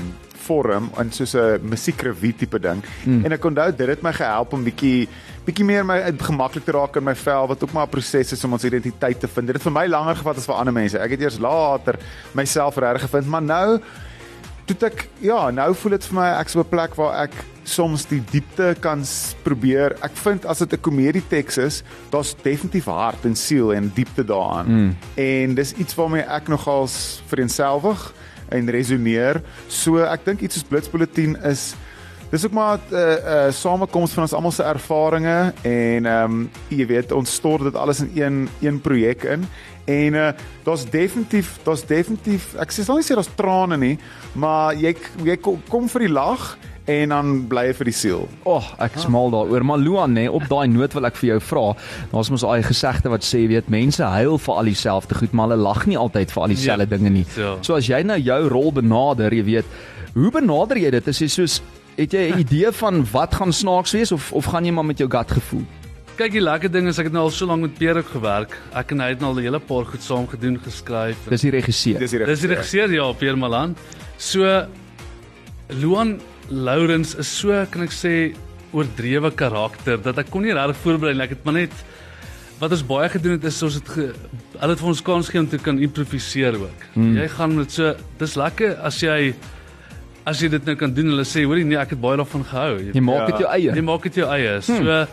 vorm 0.50 0.90
en 0.99 1.12
soos 1.14 1.35
'n 1.35 1.62
musiekrevue 1.62 2.35
tipe 2.37 2.59
ding. 2.59 2.83
Mm. 3.04 3.25
En 3.25 3.33
ek 3.33 3.45
onthou 3.45 3.71
dit 3.76 3.88
het 3.88 4.02
my 4.02 4.12
gehelp 4.12 4.52
om 4.52 4.64
bietjie 4.64 5.09
bietjie 5.47 5.64
meer 5.64 5.87
my 5.87 5.99
gemaklik 6.21 6.64
te 6.64 6.75
raak 6.76 6.97
in 6.97 7.04
my 7.04 7.14
vel 7.16 7.49
wat 7.49 7.62
ook 7.62 7.73
maar 7.73 7.87
'n 7.87 7.95
proses 7.97 8.33
is 8.33 8.45
om 8.45 8.52
ons 8.52 8.64
identiteit 8.64 9.21
te 9.21 9.28
vind. 9.28 9.47
Dit 9.47 9.57
het 9.57 9.62
vir 9.62 9.73
my 9.73 9.87
langer 9.87 10.16
gevat 10.16 10.37
as 10.37 10.47
vir 10.47 10.54
ander 10.54 10.73
mense. 10.73 10.99
Ek 10.99 11.11
het 11.11 11.21
eers 11.21 11.38
later 11.38 11.99
myself 12.35 12.76
regtig 12.76 13.09
gevind, 13.09 13.26
maar 13.26 13.42
nou 13.42 13.80
toe 14.66 14.87
ek 14.87 15.09
ja, 15.19 15.50
nou 15.50 15.75
voel 15.75 15.97
dit 15.97 16.04
vir 16.04 16.16
my 16.21 16.28
ek's 16.40 16.57
op 16.57 16.66
'n 16.66 16.71
plek 16.71 16.95
waar 16.95 17.23
ek 17.25 17.33
soms 17.64 18.07
die 18.07 18.23
diepte 18.30 18.76
kan 18.80 19.04
probeer. 19.42 19.97
Ek 20.02 20.14
vind 20.14 20.47
as 20.47 20.59
dit 20.59 20.73
'n 20.73 20.80
komedie 20.80 21.23
teks 21.28 21.59
is, 21.59 21.83
daar's 22.11 22.35
definitief 22.42 22.85
hart 22.85 23.25
en 23.25 23.35
siel 23.35 23.73
en 23.73 23.90
diepte 23.95 24.25
daaraan. 24.25 24.66
Mm. 24.66 24.97
En 25.14 25.54
dis 25.54 25.73
iets 25.73 25.95
waarmee 25.95 26.23
ek 26.23 26.49
nogals 26.49 27.23
vereenselwig 27.26 28.12
en 28.50 28.71
resoneer. 28.71 29.42
So 29.69 30.02
ek 30.04 30.25
dink 30.25 30.40
iets 30.40 30.59
soos 30.59 30.69
Blitsbulletin 30.69 31.37
is 31.49 31.71
Dis 32.30 32.45
ook 32.45 32.52
maar 32.52 32.78
'n 32.78 32.95
uh, 32.95 33.00
uh, 33.00 33.52
samekoms 33.52 34.12
van 34.12 34.23
ons 34.23 34.33
almal 34.33 34.52
se 34.52 34.62
ervarings 34.62 35.52
en 35.62 36.07
ehm 36.07 36.25
um, 36.25 36.50
jy 36.69 36.87
weet 36.87 37.12
ons 37.12 37.35
stort 37.35 37.62
dit 37.62 37.75
alles 37.75 38.00
in 38.00 38.11
een 38.14 38.49
een 38.61 38.80
projek 38.80 39.23
in 39.23 39.49
en 39.85 40.14
uh, 40.14 40.28
daar's 40.62 40.90
definitief 40.90 41.59
daar's 41.62 41.87
definitief 41.87 42.54
ek 42.54 42.71
sê 42.71 42.85
sal 42.85 42.97
nie 42.97 43.04
sê 43.04 43.14
daar's 43.14 43.35
trane 43.35 43.76
nie 43.76 43.99
maar 44.33 44.75
jy 44.75 44.95
jy 45.25 45.37
kom, 45.37 45.62
kom 45.69 45.88
vir 45.88 46.00
die 46.07 46.12
lag 46.12 46.59
en 46.91 47.09
dan 47.15 47.33
bly 47.51 47.65
jy 47.69 47.75
vir 47.81 47.89
die 47.91 47.95
siel. 47.97 48.29
O, 48.45 48.57
oh, 48.59 48.67
ek 48.83 48.99
smaal 49.03 49.31
daaroor, 49.35 49.65
maar 49.65 49.79
Luan 49.79 50.15
nê, 50.17 50.27
op 50.29 50.45
daai 50.51 50.67
noot 50.69 50.93
wil 50.97 51.07
ek 51.09 51.17
vir 51.21 51.29
jou 51.35 51.41
vra. 51.41 51.65
Daar's 52.13 52.31
mos 52.31 52.45
daai 52.47 52.63
gesegde 52.67 53.11
wat 53.13 53.23
sê, 53.27 53.47
weet, 53.51 53.69
mense 53.73 54.03
huil 54.03 54.39
vir 54.39 54.55
al 54.55 54.65
dieselfde 54.71 55.15
goed, 55.15 55.33
maar 55.33 55.49
hulle 55.49 55.63
lag 55.63 55.87
nie 55.87 55.99
altyd 55.99 56.31
vir 56.35 56.43
al 56.43 56.49
dieselfde 56.55 56.87
Ja. 56.89 56.97
dinge 56.97 57.11
nie. 57.11 57.27
Ja. 57.37 57.57
So 57.63 57.75
as 57.77 57.87
jy 57.89 58.03
nou 58.03 58.19
jou 58.19 58.49
rol 58.49 58.73
benader, 58.73 59.33
jy 59.35 59.45
weet, 59.45 59.65
hoe 60.15 60.31
benader 60.31 60.77
jy 60.79 60.91
dit? 60.91 61.09
Is 61.09 61.19
jy 61.21 61.29
soos 61.29 61.61
het 61.97 62.13
jy 62.13 62.33
'n 62.33 62.39
idee 62.41 62.73
van 62.73 63.05
wat 63.13 63.35
gaan 63.35 63.53
snaaks 63.53 63.93
wees 63.93 64.13
of 64.13 64.33
of 64.33 64.45
gaan 64.47 64.65
jy 64.65 64.73
maar 64.73 64.85
met 64.87 64.99
jou 64.99 65.09
gut 65.09 65.31
gevoel? 65.31 65.63
Kyk, 66.17 66.33
die 66.33 66.41
lekker 66.41 66.71
ding 66.71 66.87
is 66.89 66.99
ek 66.99 67.05
het 67.05 67.13
nou 67.13 67.23
al 67.25 67.31
so 67.31 67.47
lank 67.47 67.63
met 67.63 67.79
Pierre 67.79 68.03
gewerk. 68.03 68.57
Ek 68.75 68.91
en 68.93 69.01
hy 69.01 69.09
het 69.09 69.21
nou 69.21 69.31
al 69.31 69.39
'n 69.39 69.43
hele 69.43 69.59
paar 69.61 69.85
goed 69.85 70.03
saam 70.03 70.27
gedoen, 70.27 70.59
geskryf. 70.59 71.17
Dis 71.29 71.41
die 71.41 71.51
regisseur. 71.51 71.99
Dis 71.99 72.11
die 72.11 72.25
Dis 72.25 72.41
die 72.41 72.49
regisseur 72.49 72.91
ja, 72.93 73.13
Pierre 73.13 73.37
Malan. 73.37 73.75
So 74.19 74.67
Luan 75.69 76.21
Lourens 76.50 77.14
is 77.19 77.28
so 77.30 77.54
kan 77.71 77.85
ek 77.87 77.92
sê 77.95 78.14
oordrewe 78.75 79.30
karakter 79.35 79.99
dat 80.02 80.19
ek 80.23 80.30
kon 80.30 80.42
nie 80.47 80.54
regtig 80.54 80.78
voorberei 80.85 81.14
nie. 81.16 81.25
Ek 81.26 81.35
het 81.37 81.45
maar 81.47 81.57
net 81.61 81.75
wat 82.61 82.75
ons 82.76 82.83
baie 82.85 83.09
gedoen 83.09 83.38
het 83.38 83.47
is 83.49 83.62
ons 83.64 83.78
het 83.78 83.88
ge, 83.88 84.09
hulle 84.61 84.75
het 84.75 84.83
vir 84.83 84.90
ons 84.90 85.00
kans 85.07 85.30
gegee 85.30 85.40
om 85.45 85.49
te 85.49 85.59
kan 85.62 85.78
improviseer 85.80 86.59
ook. 86.61 86.83
Hmm. 86.95 87.14
Jy 87.16 87.28
gaan 87.37 87.54
met 87.57 87.73
so 87.73 87.95
dis 88.21 88.35
lekker 88.38 88.76
as 88.85 88.99
jy 89.02 89.33
as 90.28 90.42
jy 90.45 90.50
dit 90.52 90.66
nou 90.69 90.76
kan 90.78 90.92
doen. 90.95 91.09
Hulle 91.14 91.25
sê 91.26 91.47
hoorie 91.49 91.64
nee, 91.64 91.78
ek 91.80 91.95
het 91.97 92.02
baie 92.02 92.19
daarvan 92.21 92.45
gehou. 92.50 92.75
Jy, 92.83 92.92
Jy 92.99 93.00
maak 93.07 93.23
Ja. 93.23 93.26
dit 93.30 93.38
jou 93.47 93.50
eie. 93.54 93.75
jy 93.78 93.83
maak 93.87 94.02
dit 94.02 94.14
jou 94.21 94.28
eie. 94.28 94.61
So 94.62 95.07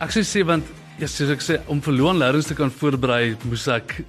ek 0.00 0.12
sou 0.16 0.22
sê 0.26 0.44
want 0.46 0.64
ja, 0.98 1.06
soos 1.06 1.30
ek 1.30 1.40
sê 1.44 1.60
om 1.70 1.80
vir 1.80 1.94
Luan 1.94 2.18
Lourens 2.18 2.46
te 2.50 2.54
kan 2.58 2.70
voorberei, 2.70 3.36
moes 3.44 3.68
ek 3.68 4.00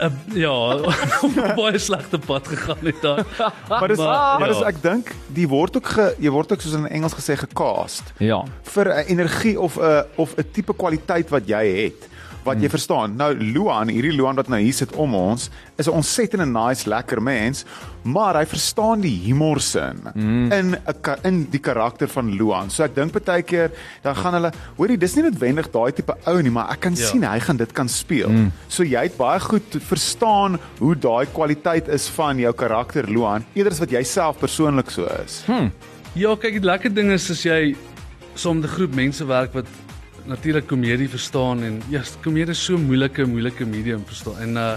uh, 0.00 0.10
ja, 0.34 0.76
baie 1.60 1.78
slegte 1.78 2.18
pad 2.18 2.48
gegaan 2.48 2.82
het 2.82 3.00
daar. 3.02 3.24
Maar 3.68 3.88
dis 3.88 3.98
Maar, 3.98 4.38
maar 4.38 4.48
dis 4.48 4.58
ja. 4.58 4.66
ek 4.66 4.82
dink 4.82 5.14
die 5.32 5.48
word 5.48 5.76
ook 5.76 5.86
ge, 5.86 6.14
jy 6.18 6.30
word 6.30 6.52
ook 6.52 6.60
soos 6.60 6.72
in 6.78 6.86
Engels 6.88 7.14
gesê 7.14 7.36
gecast 7.36 8.12
Ja. 8.18 8.42
vir 8.62 8.84
'n 8.94 9.06
energie 9.08 9.56
of 9.60 9.76
'n 9.78 10.04
of 10.16 10.34
'n 10.36 10.44
tipe 10.52 10.72
kwaliteit 10.74 11.28
wat 11.30 11.46
jy 11.48 11.64
het 11.84 12.08
wat 12.46 12.62
jy 12.62 12.70
verstaan. 12.70 13.16
Nou 13.18 13.32
Luan, 13.34 13.90
hierdie 13.92 14.14
Luan 14.14 14.38
wat 14.38 14.48
nou 14.52 14.60
hier 14.62 14.74
sit 14.74 14.94
om 14.96 15.14
ons, 15.18 15.50
is 15.76 15.88
'n 15.88 15.98
ontsettende 15.98 16.46
nice, 16.46 16.88
lekker 16.88 17.22
mens, 17.22 17.64
maar 18.02 18.36
hy 18.38 18.46
verstaan 18.46 19.00
die 19.00 19.14
humorsin 19.26 19.98
mm. 20.14 20.52
in 20.52 20.76
'n 20.76 21.18
in 21.22 21.46
die 21.50 21.60
karakter 21.60 22.08
van 22.08 22.36
Luan. 22.36 22.70
So 22.70 22.84
ek 22.84 22.94
dink 22.94 23.12
baie 23.12 23.42
keer 23.42 23.70
dan 24.02 24.14
gaan 24.14 24.34
hulle, 24.34 24.52
hoorie, 24.76 24.98
dis 24.98 25.14
nie 25.16 25.24
noodwendig 25.24 25.70
daai 25.70 25.92
tipe 25.92 26.14
ou 26.26 26.42
nie, 26.42 26.50
maar 26.50 26.70
ek 26.70 26.80
kan 26.80 26.94
ja. 26.94 27.06
sien 27.06 27.24
hy 27.24 27.38
gaan 27.40 27.56
dit 27.56 27.72
kan 27.72 27.88
speel. 27.88 28.28
Mm. 28.28 28.52
So 28.68 28.82
jy 28.82 29.02
het 29.02 29.16
baie 29.16 29.40
goed 29.40 29.76
verstaan 29.80 30.58
hoe 30.78 30.94
daai 30.94 31.26
kwaliteit 31.32 31.88
is 31.88 32.08
van 32.08 32.38
jou 32.38 32.52
karakter 32.52 33.10
Luan, 33.10 33.44
eerder 33.54 33.72
as 33.72 33.80
wat 33.80 33.90
jy 33.90 34.02
self 34.02 34.38
persoonlik 34.38 34.90
so 34.90 35.06
is. 35.24 35.42
Hm. 35.46 35.70
Ja, 36.14 36.34
kyk, 36.36 36.60
die 36.60 36.64
lekker 36.64 36.94
ding 36.94 37.10
is 37.12 37.30
as 37.30 37.42
jy 37.44 37.76
saam 38.34 38.60
met 38.60 38.70
'n 38.70 38.74
groep 38.74 38.94
mense 38.94 39.24
werk 39.24 39.52
wat 39.52 39.66
natuurlik 40.26 40.66
komedie 40.66 41.08
verstaan 41.08 41.62
en 41.62 41.80
ja, 41.88 42.02
komedie 42.22 42.54
is 42.54 42.64
so 42.64 42.78
moeilike 42.78 43.26
moeilike 43.26 43.66
medium 43.66 44.04
verstaan. 44.06 44.38
En 44.38 44.56
uh 44.56 44.76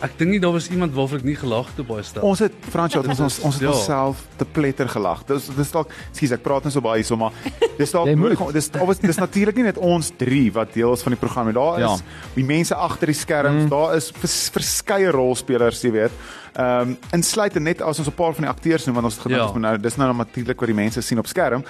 ek 0.00 0.18
dink 0.18 0.30
nie 0.30 0.40
daar 0.40 0.52
was 0.52 0.68
iemand 0.68 0.92
waarvoor 0.92 1.18
ek 1.18 1.24
nie 1.24 1.36
gelag 1.36 1.66
het 1.70 1.78
op 1.80 1.86
baie 1.88 2.02
stel. 2.02 2.22
Ons 2.22 2.38
het 2.44 2.52
Fransjo, 2.70 3.00
ons 3.00 3.20
ons 3.20 3.38
ons 3.40 3.54
het 3.54 3.62
Ja. 3.62 3.70
onsself 3.70 4.26
te 4.36 4.44
pletter 4.44 4.88
gelag. 4.88 5.24
Dis 5.26 5.48
dis 5.56 5.70
dalk, 5.72 5.90
skus 6.12 6.32
ek 6.32 6.42
praat 6.42 6.64
nou 6.64 6.70
so 6.72 6.80
baie 6.80 7.00
hierso 7.02 7.16
maar 7.16 7.32
dis 7.78 7.90
dalk 7.92 8.06
nodig 8.16 8.40
om- 8.40 8.52
dis 8.52 8.68
dis, 8.68 8.98
dis 8.98 9.16
natuurlik 9.16 9.56
nie 9.56 9.64
net 9.64 9.78
ons 9.78 10.10
3 10.16 10.52
wat 10.52 10.72
deel 10.74 10.92
is 10.92 11.02
van 11.02 11.12
die 11.12 11.20
program 11.20 11.46
nie. 11.46 11.54
Daar 11.54 11.78
is 11.78 12.00
Ja. 12.00 12.04
die 12.34 12.44
mense 12.44 12.74
agter 12.74 13.06
die 13.06 13.14
skerms, 13.14 13.64
mm. 13.64 13.68
daar 13.70 13.96
is 13.96 14.10
vers, 14.10 14.50
verskeie 14.50 15.10
rolspelers, 15.10 15.82
jy 15.82 15.90
weet. 15.92 16.12
Ehm 16.56 16.80
um, 16.80 16.96
insluitend 17.12 17.64
net 17.64 17.82
as 17.82 17.98
ons 17.98 18.08
'n 18.08 18.12
paar 18.12 18.32
van 18.32 18.44
die 18.44 18.50
akteurs 18.50 18.86
noem 18.86 18.94
want 18.94 19.04
ons 19.06 19.14
het 19.14 19.22
gedink 19.22 19.40
Ja. 19.40 19.44
ons 19.44 19.52
moet 19.52 19.62
nou 19.62 19.78
dis 19.78 19.96
nou 19.96 20.14
natuurlik 20.14 20.58
wat 20.60 20.66
die 20.66 20.74
mense 20.74 21.02
sien 21.02 21.18
op 21.18 21.26
skerm 21.26 21.62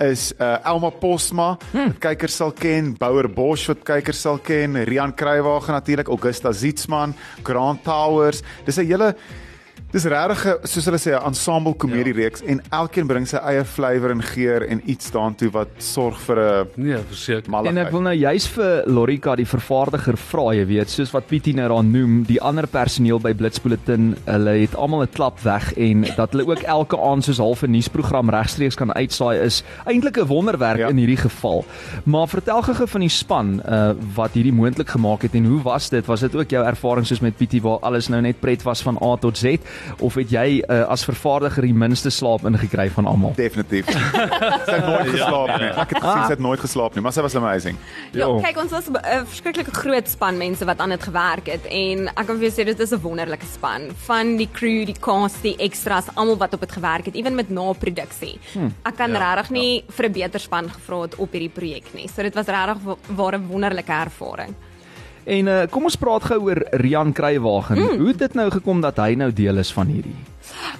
is 0.00 0.32
uh 0.40 0.58
Elma 0.64 0.90
Posma 0.90 1.56
hmm. 1.72 1.86
wat 1.86 1.98
kykers 2.00 2.36
sal 2.36 2.50
ken, 2.50 2.94
Bouwer 2.98 3.28
Bosch 3.28 3.68
wat 3.68 3.84
kykers 3.84 4.20
sal 4.20 4.38
ken, 4.38 4.74
Rian 4.84 5.14
Kruiwagen 5.14 5.72
natuurlik, 5.74 6.08
Augusta 6.08 6.52
Zietsman, 6.52 7.14
Grant 7.44 7.71
Towers. 7.78 8.42
Dis 8.66 8.78
'n 8.78 8.86
hele 8.86 9.16
Dis 9.92 10.06
regtig 10.08 10.42
soos 10.64 10.86
hulle 10.88 10.96
sê 10.96 11.10
'n 11.12 11.26
ensemble 11.28 11.74
komedie 11.76 12.14
reeks 12.16 12.40
en 12.48 12.62
elkeen 12.72 13.06
bring 13.06 13.26
sy 13.28 13.36
eie 13.36 13.62
flavour 13.64 14.10
en 14.10 14.22
geur 14.22 14.62
en 14.64 14.80
iets 14.88 15.10
daartoe 15.12 15.50
wat 15.52 15.68
sorg 15.78 16.18
vir 16.20 16.38
'n 16.38 16.66
Nee, 16.76 16.96
verseker. 16.96 17.50
malligheid. 17.50 17.76
En 17.78 17.84
ek 17.86 17.92
wil 17.92 18.00
nou 18.00 18.14
juis 18.14 18.46
vir 18.48 18.82
Lorika 18.86 19.36
die 19.36 19.44
vervaardiger 19.46 20.16
vra, 20.16 20.54
jy 20.54 20.66
weet, 20.66 20.88
soos 20.88 21.10
wat 21.12 21.26
Pietie 21.26 21.52
nou 21.54 21.68
daar 21.68 21.84
noem, 21.84 22.22
die 22.24 22.40
ander 22.40 22.66
personeel 22.66 23.20
by 23.20 23.34
Blitsbulletin, 23.34 24.16
hulle 24.24 24.50
het 24.60 24.74
almal 24.74 25.02
'n 25.02 25.08
klap 25.12 25.38
weg 25.42 25.74
en 25.76 26.06
dat 26.16 26.32
hulle 26.32 26.46
ook 26.46 26.62
elke 26.62 26.96
aand 26.98 27.24
soos 27.24 27.36
half 27.38 27.62
'n 27.62 27.70
nuusprogram 27.70 28.30
regstreeks 28.30 28.74
kan 28.76 28.92
uitsaai 28.94 29.40
is 29.44 29.62
eintlik 29.86 30.16
'n 30.16 30.26
wonderwerk 30.26 30.78
Ja. 30.78 30.88
in 30.88 30.96
hierdie 30.96 31.16
geval. 31.20 31.64
Maar 32.04 32.28
vertel 32.28 32.62
gou 32.62 32.86
van 32.88 33.00
die 33.00 33.10
span 33.10 33.60
uh 33.68 33.92
wat 34.14 34.30
hierdie 34.32 34.52
moontlik 34.54 34.88
gemaak 34.88 35.20
het 35.22 35.34
en 35.34 35.44
hoe 35.44 35.62
was 35.62 35.90
dit? 35.90 36.06
Was 36.06 36.20
dit 36.20 36.34
ook 36.34 36.48
jou 36.50 36.64
ervaring 36.64 37.06
soos 37.06 37.20
met 37.20 37.36
Pietie 37.36 37.60
waar 37.60 37.78
alles 37.80 38.08
nou 38.08 38.22
net 38.22 38.40
pret 38.40 38.62
was 38.62 38.80
van 38.82 38.96
A 39.02 39.16
tot 39.16 39.36
Z 39.36 39.58
of 40.00 40.14
het 40.14 40.30
jy 40.30 40.62
uh, 40.68 40.82
as 40.88 41.04
vervaardiger 41.04 41.62
die 41.62 41.74
minste 41.74 42.10
slaap 42.10 42.44
ingekry 42.44 42.88
van 42.90 43.06
almal? 43.06 43.32
Definitief. 43.36 43.86
sy 44.66 44.76
het 44.76 44.86
nooit 44.86 45.08
geslaap 45.10 45.60
nie. 45.60 45.70
Ek 45.82 45.88
het 45.94 46.02
gesien 46.02 46.24
sy 46.24 46.30
het 46.36 46.38
nooit 46.38 46.60
geslaap 46.60 46.94
nie, 46.94 47.02
maar 47.02 47.12
sy 47.12 47.22
was 47.22 47.34
amazing. 47.36 47.76
Ja, 48.12 48.26
Ja. 48.26 48.40
kyk 48.40 48.56
ons 48.62 48.70
was 48.70 48.88
'n 48.88 48.96
uh, 48.96 49.22
verskriklike 49.26 49.70
groot 49.74 50.08
span 50.08 50.36
mense 50.38 50.64
wat 50.64 50.78
aan 50.80 50.90
dit 50.90 51.02
gewerk 51.02 51.46
het 51.46 51.64
en 51.66 52.08
ek 52.08 52.26
kan 52.26 52.36
vir 52.38 52.48
jou 52.48 52.52
sê 52.52 52.64
dit 52.64 52.80
is 52.80 52.92
'n 52.92 53.00
wonderlike 53.02 53.46
span 53.46 53.90
van 54.06 54.36
die 54.36 54.48
crew, 54.52 54.84
die 54.86 54.98
cast, 55.00 55.42
die 55.42 55.56
extras, 55.58 56.06
almal 56.14 56.36
wat 56.36 56.54
op 56.54 56.60
dit 56.60 56.72
gewerk 56.72 57.04
het, 57.06 57.14
ewen 57.14 57.34
met 57.34 57.50
naproduksie. 57.50 58.38
Hmm. 58.52 58.74
Ek 58.84 58.96
kan 58.96 59.10
ja, 59.12 59.18
regtig 59.34 59.50
nie 59.50 59.84
vir 59.88 60.06
'n 60.08 60.12
beter 60.12 60.40
span 60.40 60.68
gevra 60.70 61.02
het 61.02 61.14
op 61.18 61.32
hierdie 61.32 61.50
projek 61.50 61.94
nie. 61.94 62.08
So 62.08 62.22
dit 62.22 62.34
was 62.34 62.46
regtig 62.46 62.76
'n 62.84 63.46
wonderlike 63.48 63.92
ervaring. 63.92 64.54
En 65.24 65.46
uh, 65.46 65.62
kom 65.70 65.86
ons 65.86 65.96
praat 65.96 66.24
gou 66.32 66.40
oor 66.48 66.62
Rian 66.82 67.12
Kruiwagen. 67.12 67.78
Mm. 67.78 67.98
Hoe 67.98 68.08
het 68.08 68.18
dit 68.18 68.34
nou 68.34 68.50
gekom 68.50 68.80
dat 68.82 68.98
hy 69.02 69.14
nou 69.14 69.32
deel 69.32 69.62
is 69.62 69.72
van 69.72 69.86
hierdie? 69.86 70.16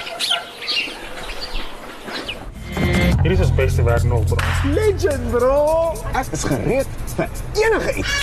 Hierdie 3.20 3.38
is 3.38 3.40
ons 3.40 3.54
beste 3.54 3.82
werk 3.82 4.02
nog 4.02 4.24
bro. 4.24 4.36
Legend, 4.64 5.30
bro. 5.30 5.94
Ek 6.12 6.26
is 6.32 6.44
gereed 6.44 6.86
vir 7.16 7.28
enige 7.54 7.92
iets. 7.94 8.14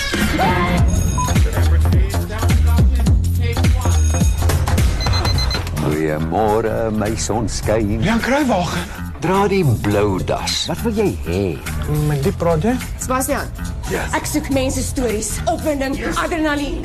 Goeiemôre, 5.82 6.90
my 6.90 7.16
sonskyn. 7.16 8.02
Jan 8.02 8.20
Kruiwagen. 8.20 9.07
Dra 9.20 9.48
die 9.48 9.64
blou 9.82 10.24
das. 10.24 10.66
Wat 10.70 10.82
wil 10.82 10.92
jy 10.94 11.08
hê? 11.26 11.58
Met 12.06 12.22
die 12.22 12.32
projek? 12.32 12.78
Sebastian. 13.02 13.50
Yes. 13.90 14.12
Ek 14.14 14.28
soek 14.30 14.46
mense 14.54 14.82
stories, 14.86 15.32
opwinding, 15.50 15.96
yes. 15.98 16.14
adrenalien. 16.22 16.84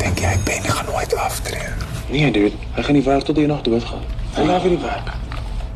Dink 0.00 0.24
jy 0.24 0.32
Ben 0.48 0.64
gaan 0.64 0.88
nooit 0.88 1.16
aftree? 1.20 1.68
Nee, 2.08 2.30
dude. 2.32 2.56
Hy 2.78 2.82
gaan 2.82 2.96
nie 2.96 3.04
werk 3.04 3.28
tot 3.28 3.36
hy 3.36 3.44
nog 3.50 3.60
doodgaan. 3.68 4.08
Hy 4.38 4.48
laat 4.48 4.64
vir 4.64 4.78
die 4.78 4.80
werk. 4.86 5.12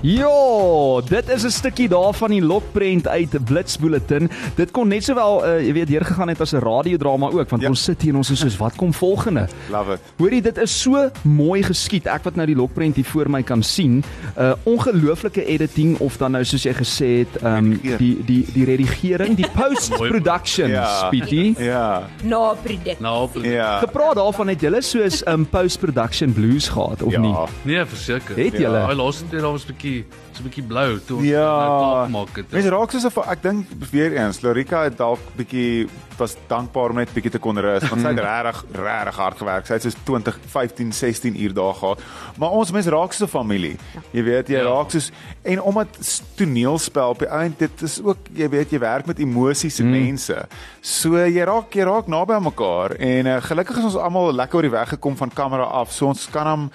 Ja, 0.07 1.01
dit 1.09 1.29
is 1.29 1.43
'n 1.45 1.51
stukkie 1.51 1.89
daarvan 1.89 2.31
die 2.31 2.43
lokprent 2.43 3.09
uit 3.09 3.45
Blitsbulletin. 3.45 4.31
Dit 4.55 4.71
kon 4.71 4.89
net 4.89 5.05
sowel 5.05 5.45
uh, 5.47 5.67
jy 5.67 5.73
weet 5.73 5.87
deurgegaan 5.89 6.29
het 6.29 6.41
as 6.41 6.53
'n 6.53 6.59
radiodrama 6.63 7.27
ook 7.27 7.51
want 7.51 7.63
Ja. 7.63 7.69
ons 7.69 7.83
sit 7.85 8.03
hier 8.03 8.11
en 8.11 8.17
ons 8.17 8.31
is 8.31 8.39
soos 8.39 8.57
wat 8.57 8.77
kom 8.77 8.95
volgende. 8.95 9.49
Love 9.71 9.93
it. 9.93 10.01
Hoorie, 10.17 10.43
dit 10.43 10.59
is 10.59 10.81
so 10.83 11.11
mooi 11.23 11.63
geskied. 11.63 12.07
Ek 12.07 12.23
wat 12.23 12.35
nou 12.35 12.47
die 12.47 12.55
lokprent 12.57 12.95
hier 12.95 13.05
voor 13.05 13.31
my 13.31 13.43
kan 13.43 13.63
sien. 13.63 14.05
Uh 14.39 14.53
ongelooflike 14.63 15.45
editing 15.45 15.99
of 15.99 16.17
dan 16.17 16.31
nou 16.31 16.45
soos 16.45 16.63
jy 16.63 16.73
gesê 16.73 17.07
het, 17.19 17.43
um 17.43 17.81
die 17.99 18.25
die 18.25 18.47
die 18.53 18.65
redigering, 18.65 19.35
die 19.37 19.51
post-production, 19.63 20.69
Ja. 20.71 21.07
Spietie. 21.07 21.55
Ja. 21.59 22.03
Na 22.23 22.55
produk. 22.63 23.01
Nou, 23.01 23.29
Ja. 23.43 23.79
Gepraat 23.79 24.15
daarvan 24.15 24.49
het 24.49 24.61
julle 24.61 24.83
soos 24.83 25.23
um 25.27 25.47
post-production 25.47 26.33
blues 26.33 26.69
gehad 26.69 27.03
of 27.03 27.13
Ja. 27.13 27.21
nie? 27.21 27.35
nee, 27.63 27.85
verseker. 27.85 28.37
Het 28.37 28.53
julle? 28.53 28.79
Daai 28.87 28.95
laaste 28.95 29.25
tyd 29.31 29.41
daar 29.41 29.51
was 29.53 29.65
'n 29.65 29.67
bietjie, 29.67 29.96
so 30.33 30.43
'n 30.43 30.49
bietjie 30.49 30.63
blou 30.67 30.99
toe 31.07 31.17
ons 31.19 31.27
Ja. 31.27 31.47
nou 31.47 31.79
klaar 31.79 32.05
gemaak 32.07 32.37
het. 32.37 32.53
Mense 32.53 32.69
raak 32.71 32.91
soos 32.91 33.05
of 33.05 33.17
ek 33.29 33.43
dink 33.43 33.67
weer 33.91 34.13
eens 34.17 34.41
Lorika 34.43 34.83
het 34.83 34.97
dalk 34.99 35.19
bietjie 35.37 35.89
was 36.19 36.37
dankbaar 36.49 36.91
om 36.91 36.97
net 36.97 37.13
bietjie 37.15 37.31
te 37.31 37.39
kon 37.39 37.59
rus 37.59 37.89
want 37.89 38.01
sy 38.03 38.09
het 38.09 38.19
regtig 38.19 38.65
regtig 38.73 39.17
hard 39.17 39.37
gewerk. 39.39 39.67
Sy 39.67 39.73
het 39.75 39.83
soos 39.83 39.97
20, 40.05 40.39
15, 40.47 40.93
16 40.93 41.41
uur 41.43 41.55
daar 41.55 41.75
gehad. 41.75 42.01
Maar 42.39 42.51
ons 42.51 42.71
mense 42.73 42.91
raak 42.91 43.13
so 43.13 43.25
'n 43.25 43.29
familie. 43.29 43.77
Jy 44.13 44.23
weet 44.25 44.49
jy 44.49 44.57
Ja. 44.57 44.63
raak 44.65 44.91
soos 44.91 45.11
en 45.45 45.61
omdat 45.63 45.89
toneelspel 46.37 47.09
op 47.09 47.19
die 47.19 47.29
eind 47.29 47.59
dit 47.59 47.83
is 47.83 48.01
ook 48.03 48.19
jy 48.35 48.49
weet 48.49 48.71
jy 48.71 48.79
werk 48.79 49.07
met 49.07 49.19
emosies 49.19 49.79
en 49.81 49.91
mense. 49.91 50.47
So 50.81 51.17
jy 51.17 51.45
raak 51.45 51.73
jy 51.75 51.85
raak 51.85 52.07
naby 52.07 52.33
aan 52.35 52.43
mekaar 52.43 52.91
en 52.99 53.27
uh, 53.27 53.37
gelukkig 53.43 53.77
is 53.79 53.85
ons 53.85 53.97
almal 53.97 54.33
lekker 54.33 54.57
oor 54.57 54.63
die 54.63 54.71
weg 54.71 54.89
gekom 54.89 55.17
van 55.17 55.31
kamera 55.31 55.63
af. 55.65 55.93
So 55.93 56.07
ons 56.07 56.27
kan 56.31 56.47
hom 56.47 56.71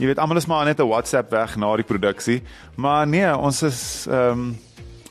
Jy 0.00 0.08
weet 0.08 0.20
almal 0.22 0.38
is 0.40 0.46
maar 0.48 0.64
net 0.64 0.78
'n 0.80 0.88
WhatsApp 0.88 1.30
weg 1.30 1.56
na 1.56 1.76
die 1.76 1.84
produksie. 1.84 2.42
Maar 2.74 3.06
nee, 3.06 3.36
ons 3.36 3.62
is 3.62 4.06
ehm 4.08 4.30
um, 4.30 4.58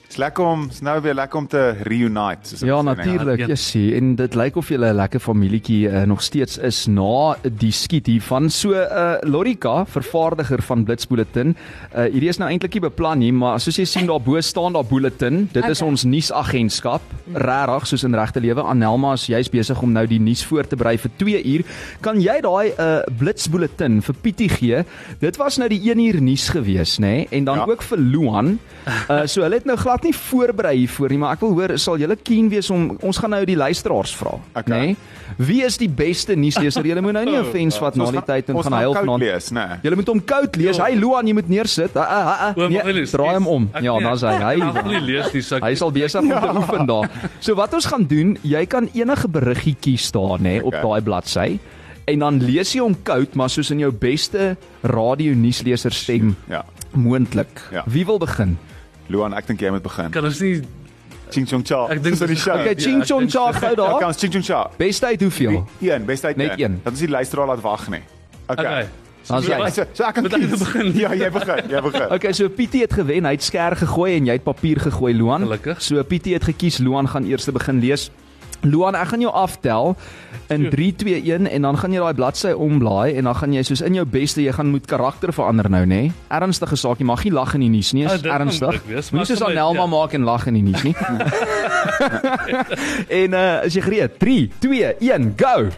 is 0.10 0.18
lekker 0.18 0.44
om 0.44 0.66
is 0.72 0.80
nou 0.82 0.96
weer 1.02 1.14
lekker 1.14 1.38
om 1.40 1.48
te 1.48 1.62
reunite. 1.86 2.50
soos 2.50 2.64
Ja, 2.66 2.82
nee. 2.82 2.96
natuurlik. 2.96 3.40
Ja. 3.44 3.48
Jy 3.48 3.56
sien, 3.56 3.94
en 3.94 4.16
dit 4.16 4.36
lyk 4.36 4.56
of 4.58 4.70
julle 4.70 4.90
'n 4.90 4.96
lekker 4.96 5.20
familietjie 5.20 5.88
uh, 5.90 6.04
nog 6.04 6.22
steeds 6.22 6.58
is 6.58 6.88
na 6.88 7.36
die 7.44 7.72
skiet 7.72 8.08
hiervan. 8.08 8.50
So 8.50 8.72
uh 8.74 9.18
Lorika, 9.22 9.86
vervaardiger 9.86 10.62
van 10.62 10.84
Blitsbulletin. 10.84 11.56
Uh 11.96 12.08
hierdie 12.10 12.30
is 12.30 12.38
nou 12.38 12.50
eintlik 12.50 12.74
nie 12.74 12.82
beplan 12.82 13.20
nie, 13.20 13.32
maar 13.32 13.60
soos 13.60 13.78
jy 13.78 13.86
sien 13.86 14.08
daarbo 14.08 14.42
staan 14.42 14.74
daar 14.74 14.86
bulletin. 14.86 15.50
Dit 15.52 15.66
is 15.70 15.80
Okay. 15.80 15.90
ons 15.90 16.04
nuusagentskap. 16.04 17.02
Regtig, 17.34 17.88
soos 17.88 18.04
in 18.04 18.16
regte 18.16 18.40
lewe. 18.40 18.64
Anelma 18.64 19.14
is 19.14 19.28
juist 19.28 19.52
besig 19.52 19.82
om 19.82 19.92
nou 19.92 20.06
die 20.08 20.20
nuus 20.20 20.44
voor 20.46 20.68
te 20.68 20.76
berei 20.76 20.98
vir 20.98 21.12
2 21.18 21.44
uur. 21.44 21.64
Kan 22.02 22.20
jy 22.22 22.42
daai 22.42 22.74
uh 22.80 23.02
Blitsbulletin 23.18 24.02
vir 24.02 24.16
Pietie 24.22 24.50
gee? 24.50 24.84
Dit 25.20 25.38
was 25.38 25.58
nou 25.58 25.70
die 25.70 25.92
1 25.92 26.00
uur 26.00 26.22
nuus 26.22 26.50
gewees, 26.50 26.98
nê? 27.00 27.06
Nee? 27.06 27.28
En 27.32 27.44
dan 27.44 27.58
ja. 27.58 27.66
ook 27.66 27.82
vir 27.82 27.98
Luan. 27.98 28.60
Uh 29.10 29.26
so 29.26 29.42
hulle 29.42 29.56
het 29.56 29.66
nou 29.66 29.78
glad 29.78 29.99
nie 30.04 30.14
voorberei 30.14 30.76
hiervoor 30.78 31.10
nie, 31.10 31.18
maar 31.18 31.34
ek 31.34 31.42
wil 31.42 31.54
hoor, 31.54 31.78
sal 31.78 31.98
julle 31.98 32.16
keen 32.16 32.50
wees 32.50 32.70
om 32.70 32.98
ons 33.02 33.18
gaan 33.18 33.30
nou 33.32 33.46
die 33.46 33.56
luisteraars 33.56 34.16
vra, 34.16 34.38
Okay. 34.56 34.64
nê? 34.78 34.86
Nee? 34.86 34.96
Wie 35.38 35.64
is 35.64 35.78
die 35.78 35.88
beste 35.90 36.36
nuusleser? 36.36 36.84
Julle 36.86 37.02
moet 37.02 37.14
nou 37.14 37.26
nie 37.26 37.38
'n 37.38 37.46
fans 37.52 37.80
wat 37.80 37.96
na 37.96 38.06
die 38.06 38.14
gaan- 38.20 38.26
tyd 38.26 38.50
en 38.50 38.64
gaan 38.64 38.74
huil 38.74 38.94
vanaand. 38.94 39.20
lees, 39.22 39.52
nee. 39.52 39.68
Julle 39.84 39.96
moet 39.96 40.08
hom 40.08 40.22
koud 40.26 40.56
lees. 40.56 40.78
Hy 40.78 40.96
Luan, 40.96 41.28
jy 41.28 41.34
moet 41.34 41.50
neersit. 41.50 41.96
Ah, 41.96 42.02
ah, 42.10 42.42
ah, 42.50 42.56
Nee, 42.70 43.06
draai 43.06 43.34
hom 43.36 43.48
om. 43.48 43.70
Ja, 43.82 44.00
dan's 44.00 44.22
hy. 44.22 44.60
Hy 44.60 44.84
wil 44.84 45.02
lees 45.02 45.34
nie, 45.34 45.42
so 45.42 45.56
ek 45.56 45.64
Hy 45.64 45.74
sal 45.76 45.92
besig 45.92 46.22
om 46.22 46.30
te 46.30 46.36
oefen 46.58 46.86
daar. 46.88 47.10
So 47.40 47.56
wat 47.56 47.74
ons 47.74 47.86
gaan 47.86 48.04
doen, 48.06 48.38
jy 48.44 48.66
kan 48.66 48.90
enige 48.94 49.28
beriggie 49.28 49.76
kies 49.80 50.12
daar 50.12 50.40
nê 50.40 50.62
op 50.64 50.74
daai 50.74 51.02
bladsy 51.02 51.60
en 52.08 52.20
dan 52.20 52.40
lees 52.40 52.74
jy 52.74 52.80
hom 52.82 52.96
koud, 53.04 53.36
maar 53.36 53.50
soos 53.50 53.70
in 53.72 53.80
jou 53.80 53.92
beste 53.92 54.58
radio 54.84 55.34
nuusleser 55.36 55.92
stem 55.92 56.36
Ja. 56.50 56.64
moontlik. 56.96 57.62
Ja. 57.72 57.84
Wie 57.86 58.06
wil 58.06 58.18
begin? 58.18 58.58
Luan, 59.10 59.34
ek 59.34 59.48
dink 59.48 59.62
jy 59.62 59.72
moet 59.74 59.84
begin. 59.84 60.12
kan 60.12 60.26
ons 60.26 60.40
nie 60.46 60.62
Ching 61.30 61.46
chong 61.46 61.62
cha. 61.64 61.84
Ek 61.94 62.00
dink 62.02 62.18
Dis 62.18 62.26
die 62.28 62.36
show. 62.36 62.56
Okay, 62.58 62.74
Ja, 62.74 62.82
ching 62.82 63.02
ek 63.04 63.08
chong 63.08 63.28
cha 63.30 63.52
so. 63.52 63.60
gou 63.60 63.72
Okay, 63.72 63.76
daar. 63.78 64.08
ons 64.08 64.18
ching 64.18 64.32
chong 64.34 64.44
cha. 64.46 64.64
Beste 64.78 65.06
uit 65.06 65.22
hoeveel? 65.22 65.60
Een, 65.80 66.06
beste 66.06 66.28
uit 66.28 66.38
Net 66.38 66.60
een. 66.60 66.80
Dan 66.84 66.94
is 66.94 67.00
die 67.00 67.10
luisteraar 67.10 67.48
laat 67.48 67.62
wag 67.62 67.90
nie. 67.90 68.02
Okay. 68.48 68.66
Okay. 68.66 68.88
Sê 69.30 69.36
hy. 69.36 69.70
So, 69.70 69.84
so 69.94 70.04
ek 70.08 70.16
kan 70.16 70.26
kies. 70.26 70.56
begin? 70.64 70.90
Ja, 71.04 71.12
jy 71.14 71.30
begin, 71.30 71.70
jy 71.70 71.82
begin. 71.86 72.08
Okay, 72.16 72.32
so 72.34 72.50
Pietie 72.50 72.82
het 72.82 72.94
gewen. 72.98 73.26
Hy 73.30 73.36
het 73.38 73.44
sker 73.46 73.76
gegooi 73.78 74.16
en 74.16 74.26
jy 74.26 74.38
het 74.40 74.44
papier 74.44 74.80
gegooi, 74.82 75.14
Luan. 75.14 75.46
Gelukkig. 75.46 75.82
So 75.86 76.02
Pietie 76.04 76.34
het 76.34 76.44
gekies. 76.50 76.80
Luan 76.82 77.08
gaan 77.08 77.26
eers 77.30 77.46
begin 77.54 77.80
lees. 77.84 78.10
Luan, 78.62 78.96
ek 78.96 79.14
gaan 79.14 79.22
jou 79.24 79.32
aftel 79.32 79.94
in 80.52 80.66
3 80.70 80.88
2 81.00 81.22
1 81.22 81.48
en 81.48 81.68
dan 81.68 81.78
gaan 81.80 81.94
jy 81.94 82.02
daai 82.04 82.18
bladsy 82.18 82.52
omblaai 82.52 83.16
en 83.16 83.30
dan 83.30 83.36
gaan 83.38 83.54
jy 83.54 83.64
soos 83.64 83.84
in 83.86 83.96
jou 83.96 84.06
beste 84.10 84.42
jy 84.44 84.52
gaan 84.56 84.72
moet 84.74 84.88
karakter 84.90 85.32
verander 85.36 85.70
nou, 85.72 85.86
nê? 85.88 86.02
Ernstige 86.28 86.76
saak, 86.80 87.00
jy 87.00 87.08
mag 87.08 87.24
nie 87.24 87.32
lag 87.36 87.54
in 87.56 87.64
die 87.64 87.72
nuus 87.72 87.94
nie, 87.96 88.04
is 88.04 88.20
gaan 88.26 88.48
ernstig. 88.48 88.82
Moenie 89.14 89.30
soos 89.30 89.46
Anelma 89.48 89.86
ja. 89.86 89.92
maak 89.94 90.16
en 90.18 90.28
lag 90.28 90.48
in 90.52 90.60
die 90.60 90.66
nuus 90.66 90.84
nie. 90.84 90.96
en 93.22 93.38
uh 93.38 93.46
is 93.70 93.78
jy 93.78 93.86
gereed? 93.86 94.20
3 94.20 94.40
2 94.60 94.92
1 95.00 95.32
go. 95.40 95.70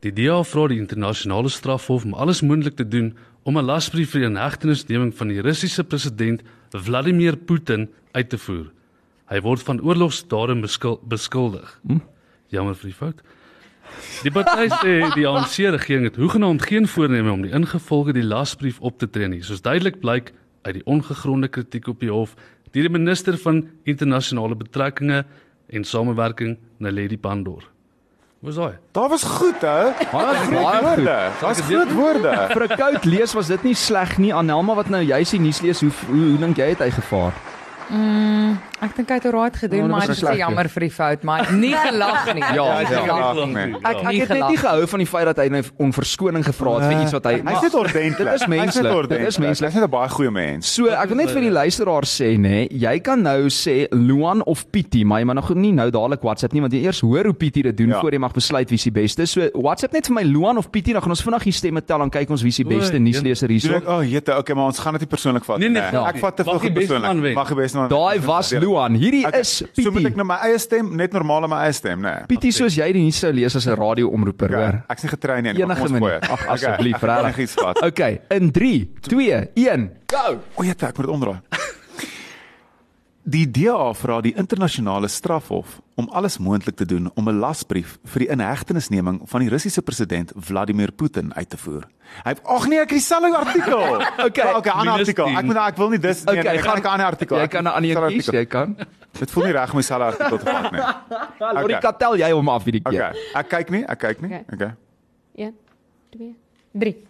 Die 0.00 0.12
DA 0.16 0.40
vra 0.48 0.66
die 0.72 0.80
internasionale 0.80 1.50
strafhof 1.52 2.06
om 2.08 2.14
alles 2.16 2.40
moontlik 2.42 2.78
te 2.80 2.88
doen 2.88 3.12
om 3.44 3.58
'n 3.58 3.64
lasbrief 3.64 4.10
vir 4.12 4.20
die 4.24 4.30
inhegtenisneming 4.32 5.14
van 5.14 5.28
die 5.28 5.40
Russiese 5.40 5.84
president 5.84 6.42
Vladimir 6.70 7.36
Putin 7.36 7.88
uit 8.12 8.28
te 8.28 8.38
voer. 8.38 8.70
Hy 9.30 9.40
word 9.40 9.62
van 9.62 9.78
oorlogsdade 9.80 10.56
beskul, 10.60 10.98
beskuldig. 11.06 11.80
Hm? 11.86 12.00
Jammer 12.50 12.74
vir 12.74 12.90
die 12.90 12.96
fout. 12.96 13.20
Die 14.24 14.30
party 14.34 14.68
sê 14.70 14.94
die 15.14 15.26
ANC 15.26 15.56
regering 15.70 16.08
het 16.08 16.18
hoegenaamd 16.18 16.62
geen 16.66 16.86
voorneme 16.90 17.32
om 17.32 17.42
die 17.46 17.52
ingevolge 17.54 18.14
die 18.14 18.26
lasbrief 18.26 18.80
op 18.80 18.98
te 18.98 19.08
tree 19.10 19.30
nie, 19.30 19.42
soos 19.42 19.62
duidelik 19.62 20.00
blyk 20.02 20.32
uit 20.66 20.74
die 20.80 20.86
ongegronde 20.86 21.48
kritiek 21.48 21.88
op 21.90 22.02
die 22.02 22.10
hof 22.12 22.36
deur 22.70 22.86
die 22.86 22.92
minister 22.92 23.38
van 23.42 23.64
internasionale 23.88 24.54
betrekkinge 24.54 25.24
en 25.70 25.84
samewerking, 25.86 26.56
Naledi 26.78 27.18
Pandor. 27.18 27.64
Is 28.46 28.56
daai? 28.56 28.78
Daar 28.96 29.08
was 29.12 29.22
goed, 29.26 29.60
hè? 29.60 29.90
Baie 30.12 30.36
Groot 30.46 30.80
woorde. 30.80 31.16
Daar's 31.40 31.60
groot 31.60 31.92
woorde. 31.92 32.34
Vir 32.54 32.62
'n 32.64 32.76
koud 32.76 33.04
lees 33.04 33.34
was 33.34 33.46
dit 33.46 33.62
nie 33.62 33.74
sleg 33.74 34.18
nie. 34.18 34.32
Anelma 34.34 34.74
wat 34.74 34.88
nou 34.88 35.02
juis 35.02 35.30
die 35.30 35.40
nuus 35.40 35.60
lees, 35.60 35.80
hoe 35.80 35.90
hoe, 36.06 36.30
hoe 36.30 36.38
dink 36.38 36.56
jy 36.56 36.68
het 36.68 36.78
hy 36.78 36.90
gevaar? 36.90 37.34
Mm, 37.90 38.58
ek 38.82 38.96
dink 38.96 39.08
hy 39.08 39.14
het 39.20 39.26
alright 39.26 39.54
Ja, 39.54 39.60
gedoen, 39.60 39.80
dit 39.80 39.90
maar 39.90 40.06
dit 40.06 40.16
is 40.16 40.36
jammer 40.38 40.68
vir 40.68 40.80
die 40.80 40.90
fout, 40.90 41.22
maar 41.24 41.52
nie 41.52 41.74
gelag 41.86 42.34
nie. 42.34 42.40
Ja, 42.42 42.80
ja, 42.80 42.86
gelag 42.86 43.36
ja, 43.36 43.44
nie. 43.44 43.54
nee. 43.54 43.74
Ek 43.80 43.84
Ek 43.84 44.00
het 44.00 44.28
net 44.28 44.28
nie 44.48 44.56
gelag. 44.56 44.60
gehou 44.60 44.86
van 44.86 44.98
die 44.98 45.06
feit 45.06 45.24
dat 45.30 45.36
hy 45.42 45.48
nou 45.48 45.62
om 45.78 45.92
verskoning 45.92 46.44
gevra 46.44 46.74
het 46.78 46.86
vir 46.92 47.02
iets 47.02 47.12
wat 47.12 47.24
hy 47.24 47.34
Hy's 47.40 47.62
net 47.62 47.74
ordentlik. 47.74 48.16
Dit 48.18 48.32
is 48.34 48.46
menslik. 48.46 49.08
Dit 49.08 49.20
is 49.28 49.38
menslik. 49.38 49.70
Hy's 49.70 49.74
net 49.80 49.84
'n 49.84 49.90
baie 49.90 50.08
goeie 50.08 50.30
mens. 50.30 50.72
So, 50.74 50.86
ek 50.88 51.08
wil 51.08 51.16
net 51.16 51.30
vir 51.30 51.40
die 51.40 51.50
luisteraar 51.50 52.04
sê 52.04 52.36
nê, 52.38 52.68
jy 52.70 52.98
kan 53.00 53.22
nou 53.22 53.48
sê 53.50 53.86
Luan 53.92 54.42
of 54.46 54.64
Pietie, 54.70 55.04
maar 55.04 55.20
jy 55.20 55.24
moet 55.26 55.34
nog 55.34 55.54
nie 55.54 55.72
nou 55.72 55.90
dadelik 55.90 56.22
WhatsApp 56.22 56.52
nie 56.52 56.60
want 56.60 56.72
jy 56.72 56.84
eers 56.84 57.00
hoor 57.00 57.24
hoe 57.24 57.34
Pietie 57.34 57.62
dit 57.62 57.76
doen 57.76 57.88
Ja. 57.90 58.00
voor 58.00 58.10
jy 58.12 58.18
mag 58.18 58.32
besluit 58.32 58.68
wie 58.70 58.78
se 58.78 58.90
beste. 58.90 59.26
So, 59.26 59.48
WhatsApp 59.54 59.92
net 59.92 60.06
vir 60.06 60.14
my 60.14 60.22
Luan 60.22 60.56
of 60.58 60.70
Pietie, 60.70 60.92
dan 60.92 61.02
gaan 61.02 61.10
ons 61.10 61.22
vinnig 61.22 61.42
die 61.42 61.52
stemme 61.52 61.80
tel 61.84 62.00
en 62.02 62.10
kyk 62.10 62.30
ons 62.30 62.42
wie 62.42 62.52
se 62.52 62.64
beste 62.64 62.98
nuusleser 62.98 63.48
hierso. 63.48 63.74
ek, 63.74 63.88
oh, 63.88 64.02
jette, 64.04 64.36
okay, 64.38 64.54
maar 64.54 64.66
ons 64.66 64.78
gaan 64.78 64.92
dit 64.94 65.02
nie 65.02 65.08
persoonlik 65.08 65.44
vat 65.44 65.58
Nee, 65.58 65.68
nee, 65.68 65.82
nie. 65.82 65.92
ja. 65.92 66.06
Ek 66.08 66.18
vat 66.18 66.38
Mag 66.46 66.60
die 66.62 66.70
beste 66.70 66.92
man 66.94 67.00
persoonlik. 67.02 67.22
wen. 67.22 67.34
Mag 67.34 67.48
die 67.48 67.54
beste 67.56 67.76
man. 67.78 67.88
Daai 67.88 68.20
was 68.20 68.52
Luan. 68.52 68.69
Hierdie 68.94 69.26
Okay, 69.26 69.40
is 69.40 69.48
So 69.58 69.90
moet 69.90 70.02
Pietie. 70.02 70.06
ek 70.12 70.16
nou 70.16 70.24
my 70.26 70.38
eie 70.46 70.58
stem, 70.58 70.94
net 70.96 71.12
normaal 71.12 71.40
my 71.48 71.64
eie 71.66 71.72
stem, 71.72 72.00
né? 72.02 72.26
Pietie 72.28 72.52
soos 72.52 72.76
jy 72.76 72.92
die 72.92 73.02
nuus 73.02 73.16
sou 73.20 73.32
lees 73.32 73.56
as 73.56 73.66
'n 73.66 73.74
radioomroeper, 73.76 74.50
hoor. 74.54 74.68
Okay, 74.68 74.82
ek's 74.90 75.02
nie 75.02 75.10
getrein 75.10 75.42
nie. 75.44 75.52
maar 75.66 75.80
ons 75.82 75.90
minuut. 75.92 76.24
gooi. 76.24 76.30
Ag 76.32 76.46
asseblief, 76.48 77.02
ek 77.02 77.36
regtig. 77.36 77.82
Okay, 77.82 78.20
in 78.30 78.50
3, 78.52 78.88
2, 79.02 79.48
1, 79.54 79.90
go. 80.06 80.40
O, 80.56 80.62
jette, 80.64 80.86
ek 80.86 80.96
moet 80.98 81.06
dit 81.06 81.14
omdraai. 81.14 81.40
Die 83.30 83.46
DA 83.46 83.92
vra 83.94 84.16
die 84.24 84.32
internasionale 84.34 85.06
strafhof 85.08 85.76
om 86.00 86.08
alles 86.16 86.38
moontlik 86.42 86.74
te 86.80 86.86
doen 86.88 87.10
om 87.14 87.28
'n 87.28 87.38
lasbrief 87.38 87.98
vir 88.04 88.18
die 88.24 88.28
inhegtenisneming 88.28 89.20
van 89.24 89.40
die 89.40 89.48
Russiese 89.48 89.82
president 89.82 90.32
Vladimir 90.36 90.90
Putin 90.90 91.34
uit 91.34 91.50
te 91.50 91.56
voer. 91.56 91.86
Hy 92.24 92.34
Ag 92.42 92.66
nee, 92.66 92.80
ek 92.80 92.90
het 92.90 92.98
dieselfde 92.98 93.36
artikel. 93.36 94.02
Okay, 94.26 94.54
okay, 94.54 94.72
ander 94.72 94.92
minus 94.92 95.08
artikel. 95.08 95.26
10. 95.26 95.36
Ek 95.36 95.44
moet 95.44 95.56
ek 95.56 95.76
wil 95.76 95.90
nie 95.90 95.98
dis 95.98 96.24
nee, 96.24 96.38
Okay, 96.38 96.42
nee, 96.42 96.58
ek 96.58 96.64
gaan 96.64 96.78
'n 96.78 96.86
ander 96.86 97.06
artikel. 97.06 97.38
Jy 97.38 97.46
kan 97.48 97.64
'n 97.64 97.66
ander 97.66 97.90
kies, 97.90 98.02
artikel. 98.02 98.34
jy 98.34 98.46
kan. 98.46 98.76
Dit 99.20 99.30
voel 99.30 99.44
nie 99.44 99.52
reg 99.52 99.70
om 99.70 99.76
dieselfde 99.76 100.04
artikel 100.04 100.38
te 100.38 100.44
vat 100.44 100.72
nie. 100.72 100.80
Lorika 101.60 101.92
tel 101.92 102.16
jy 102.16 102.30
hom 102.32 102.48
af 102.48 102.64
hierdie 102.64 102.82
keer. 102.82 103.10
Okay, 103.10 103.20
ek 103.34 103.48
kyk 103.48 103.70
nie, 103.70 103.84
ek 103.84 103.98
kyk 103.98 104.20
nie. 104.20 104.30
Okay. 104.32 104.54
Okay. 104.54 104.72
1 105.34 105.54
2 106.10 106.34
3 106.72 107.09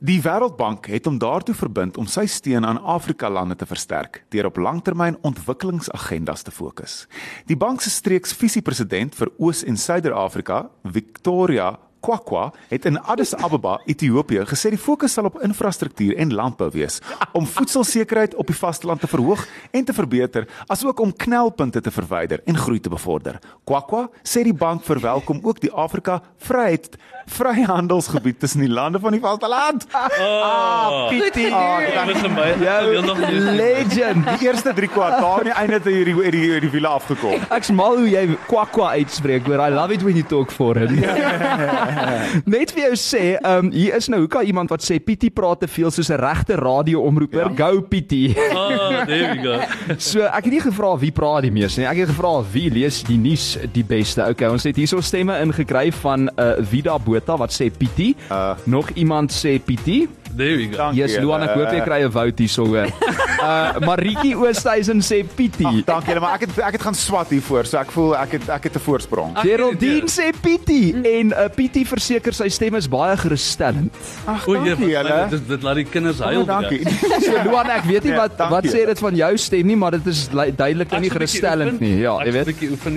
Die 0.00 0.16
Wêreldbank 0.24 0.86
het 0.88 1.04
hom 1.04 1.18
daartoe 1.20 1.52
verbind 1.52 1.98
om 2.00 2.06
sy 2.08 2.22
steun 2.24 2.64
aan 2.64 2.78
Afrika 2.88 3.28
lande 3.28 3.52
te 3.60 3.66
versterk 3.68 4.22
deur 4.32 4.46
op 4.48 4.56
langtermyn 4.56 5.18
ontwikkelingsagendas 5.28 6.46
te 6.46 6.54
fokus. 6.56 7.02
Die 7.44 7.56
bank 7.56 7.84
se 7.84 7.92
streeksvisiepresident 7.92 9.12
vir 9.18 9.28
Oos- 9.36 9.60
en 9.60 9.76
Suider-Afrika, 9.76 10.70
Victoria 10.88 11.74
Kwakwa 12.00 12.50
het 12.70 12.84
in 12.88 12.96
Addis 13.02 13.34
Ababa, 13.36 13.80
Ethiopië, 13.86 14.44
gesê 14.48 14.70
die 14.72 14.78
fokus 14.80 15.12
sal 15.12 15.28
op 15.28 15.36
infrastruktuur 15.44 16.16
en 16.16 16.32
landbou 16.34 16.70
wees 16.72 17.00
om 17.36 17.46
voedselsekerheid 17.46 18.34
op 18.40 18.46
die 18.48 18.56
vasteland 18.56 19.00
te 19.00 19.06
verhoog 19.10 19.42
en 19.70 19.84
te 19.84 19.92
verbeter, 19.92 20.46
asook 20.66 21.00
om 21.04 21.12
knelpunte 21.16 21.80
te 21.84 21.90
verwyder 21.92 22.40
en 22.48 22.56
groei 22.56 22.80
te 22.80 22.88
bevorder. 22.92 23.38
Kwakwa 23.68 24.06
sê 24.24 24.42
die 24.48 24.54
bank 24.56 24.84
verwelkom 24.88 25.40
ook 25.42 25.60
die 25.60 25.72
Afrika 25.72 26.20
Vryheid 26.38 26.96
Vryhandelsgebied 27.30 28.40
tussen 28.40 28.60
die 28.64 28.68
lande 28.72 28.98
van 28.98 29.12
die 29.14 29.20
vasteland. 29.22 29.84
Ah, 29.92 31.08
Pietie. 31.08 31.52
Ah, 31.54 32.06
Dit 32.06 32.16
is 32.16 32.22
my. 32.32 32.48
Jou 32.64 32.90
wil 32.90 33.02
nog 33.06 33.20
nie. 33.20 33.38
legend. 33.60 34.26
Die 34.38 34.48
eerste 34.48 34.72
3 34.74 34.88
kwartaal 34.90 35.36
aan 35.38 35.44
die 35.50 35.52
einde 35.54 35.76
het 35.78 35.84
hierdie 35.86 36.14
hierdie 36.16 36.40
hierdie 36.48 36.70
wiele 36.72 36.88
afgekom. 36.90 37.38
Ek's 37.54 37.70
mal 37.70 37.96
hoe 38.00 38.08
jy 38.10 38.24
kwakwa 38.50 38.88
uitspreek, 38.98 39.46
hoor. 39.46 39.62
I 39.62 39.70
love 39.74 39.94
it 39.94 40.02
when 40.02 40.16
you 40.18 40.26
talk 40.26 40.50
for 40.50 40.74
him. 40.80 40.98
Net 42.54 42.72
vir 42.74 42.82
jou 42.88 42.96
sê, 42.98 43.22
ehm 43.40 43.66
um, 43.66 43.70
hier 43.74 43.96
is 43.96 44.08
nou 44.08 44.20
hoe 44.24 44.28
kan 44.30 44.46
iemand 44.46 44.70
wat 44.70 44.84
sê 44.84 44.98
Pietie 45.02 45.30
praat 45.30 45.60
te 45.60 45.68
veel 45.68 45.90
soos 45.90 46.10
'n 46.10 46.18
regte 46.20 46.56
radio-omroeper. 46.60 47.50
Ja. 47.50 47.56
Go 47.56 47.80
Pietie. 47.82 48.34
Ah, 48.54 49.04
there 49.06 49.34
we 49.34 49.38
go. 49.42 49.58
So 50.10 50.20
ek 50.22 50.44
het 50.44 50.52
nie 50.52 50.60
gevra 50.60 50.96
wie 50.98 51.10
praat 51.12 51.42
die 51.42 51.52
meeste 51.52 51.80
nie. 51.80 51.88
Ek 51.88 51.96
het 52.04 52.08
gevra 52.12 52.42
wie 52.52 52.70
lees 52.70 53.02
die 53.02 53.18
nuus 53.18 53.58
die 53.72 53.84
beste. 53.84 54.24
Okay, 54.30 54.48
ons 54.48 54.64
het 54.64 54.76
hierso 54.76 55.00
stemme 55.00 55.36
ingekry 55.42 55.90
van 56.02 56.30
uh, 56.36 56.52
Vida 56.70 56.98
Botha 56.98 57.36
wat 57.36 57.52
sê 57.52 57.70
Pietie. 57.70 58.14
Uh, 58.30 58.54
Nog 58.66 58.90
iemand 58.94 59.32
sê 59.32 59.58
Pietie. 59.58 60.08
There 60.36 60.56
we 60.56 60.68
go. 60.70 60.76
Dankie. 60.76 61.00
Yes, 61.02 61.18
Luan, 61.18 61.42
ek 61.42 61.56
hoop 61.58 61.72
jy 61.74 61.80
kry 61.84 62.02
'n 62.04 62.12
vote 62.14 62.38
hierso 62.42 62.66
hoor. 62.66 62.86
Uh 63.40 63.78
Maritjie 63.86 64.34
Oosthuizen 64.36 65.00
sê 65.00 65.22
Pietie. 65.34 65.82
Dankie 65.86 66.08
julle, 66.12 66.20
maar 66.20 66.34
ek 66.36 66.40
het 66.48 66.58
ek 66.58 66.72
het 66.76 66.82
gaan 66.82 66.94
swat 66.94 67.28
hiervoor, 67.32 67.64
so 67.66 67.78
ek 67.80 67.90
voel 67.94 68.12
ek 68.16 68.32
het 68.36 68.48
ek 68.48 68.64
het 68.68 68.76
'n 68.76 68.80
voorsprong. 68.84 69.38
Geraldine 69.40 70.08
sê 70.12 70.28
Pietie 70.42 70.92
en 70.94 71.26
uh, 71.32 71.48
Pietie 71.54 71.86
verseker 71.86 72.32
sy 72.36 72.48
stem 72.48 72.74
is 72.74 72.88
baie 72.88 73.16
gerusstellend. 73.16 73.92
Ag, 74.26 74.46
O, 74.48 74.52
dankie 74.54 74.76
jee, 74.86 74.90
julle. 74.96 75.26
dit 75.30 75.48
dit 75.48 75.62
laat 75.62 75.74
die 75.74 75.84
kinders 75.84 76.20
Oh, 76.20 76.26
huil. 76.26 76.44
dankie. 76.44 76.82
So 77.26 77.32
Luan, 77.44 77.70
ek 77.70 77.84
weet 77.84 78.04
nie 78.04 78.12
Ja, 78.12 78.16
wat 78.28 78.36
wat 78.38 78.50
dankie. 78.62 78.70
sê 78.70 78.86
dit 78.86 78.98
van 78.98 79.14
jou 79.16 79.36
stem 79.36 79.66
nie, 79.66 79.76
maar 79.76 79.90
dit 79.90 80.06
is 80.06 80.28
li- 80.32 80.52
duidelik 80.56 80.90
nou 80.90 81.00
nie 81.00 81.10
gerusstellend 81.10 81.80
nie. 81.80 81.98
Ja, 82.00 82.18
jy 82.24 82.32
weet. 82.32 82.48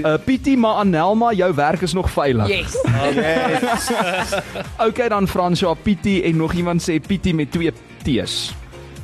Uh, 0.06 0.18
Pietie, 0.26 0.58
maar 0.58 0.76
Anelma, 0.84 1.32
jou 1.34 1.54
werk 1.56 1.82
is 1.82 1.94
nog 1.94 2.10
veilig. 2.12 2.48
Yes. 2.48 2.78
Okay 4.88 5.10
dan 5.10 5.28
Fransja, 5.28 5.74
Pietie 5.74 6.24
en 6.24 6.38
nog 6.38 6.54
iemand 6.54 6.82
sê 6.90 7.00
Pietie 7.08 7.34
met 7.34 7.52
twee 7.52 7.72
T's. 8.04 8.54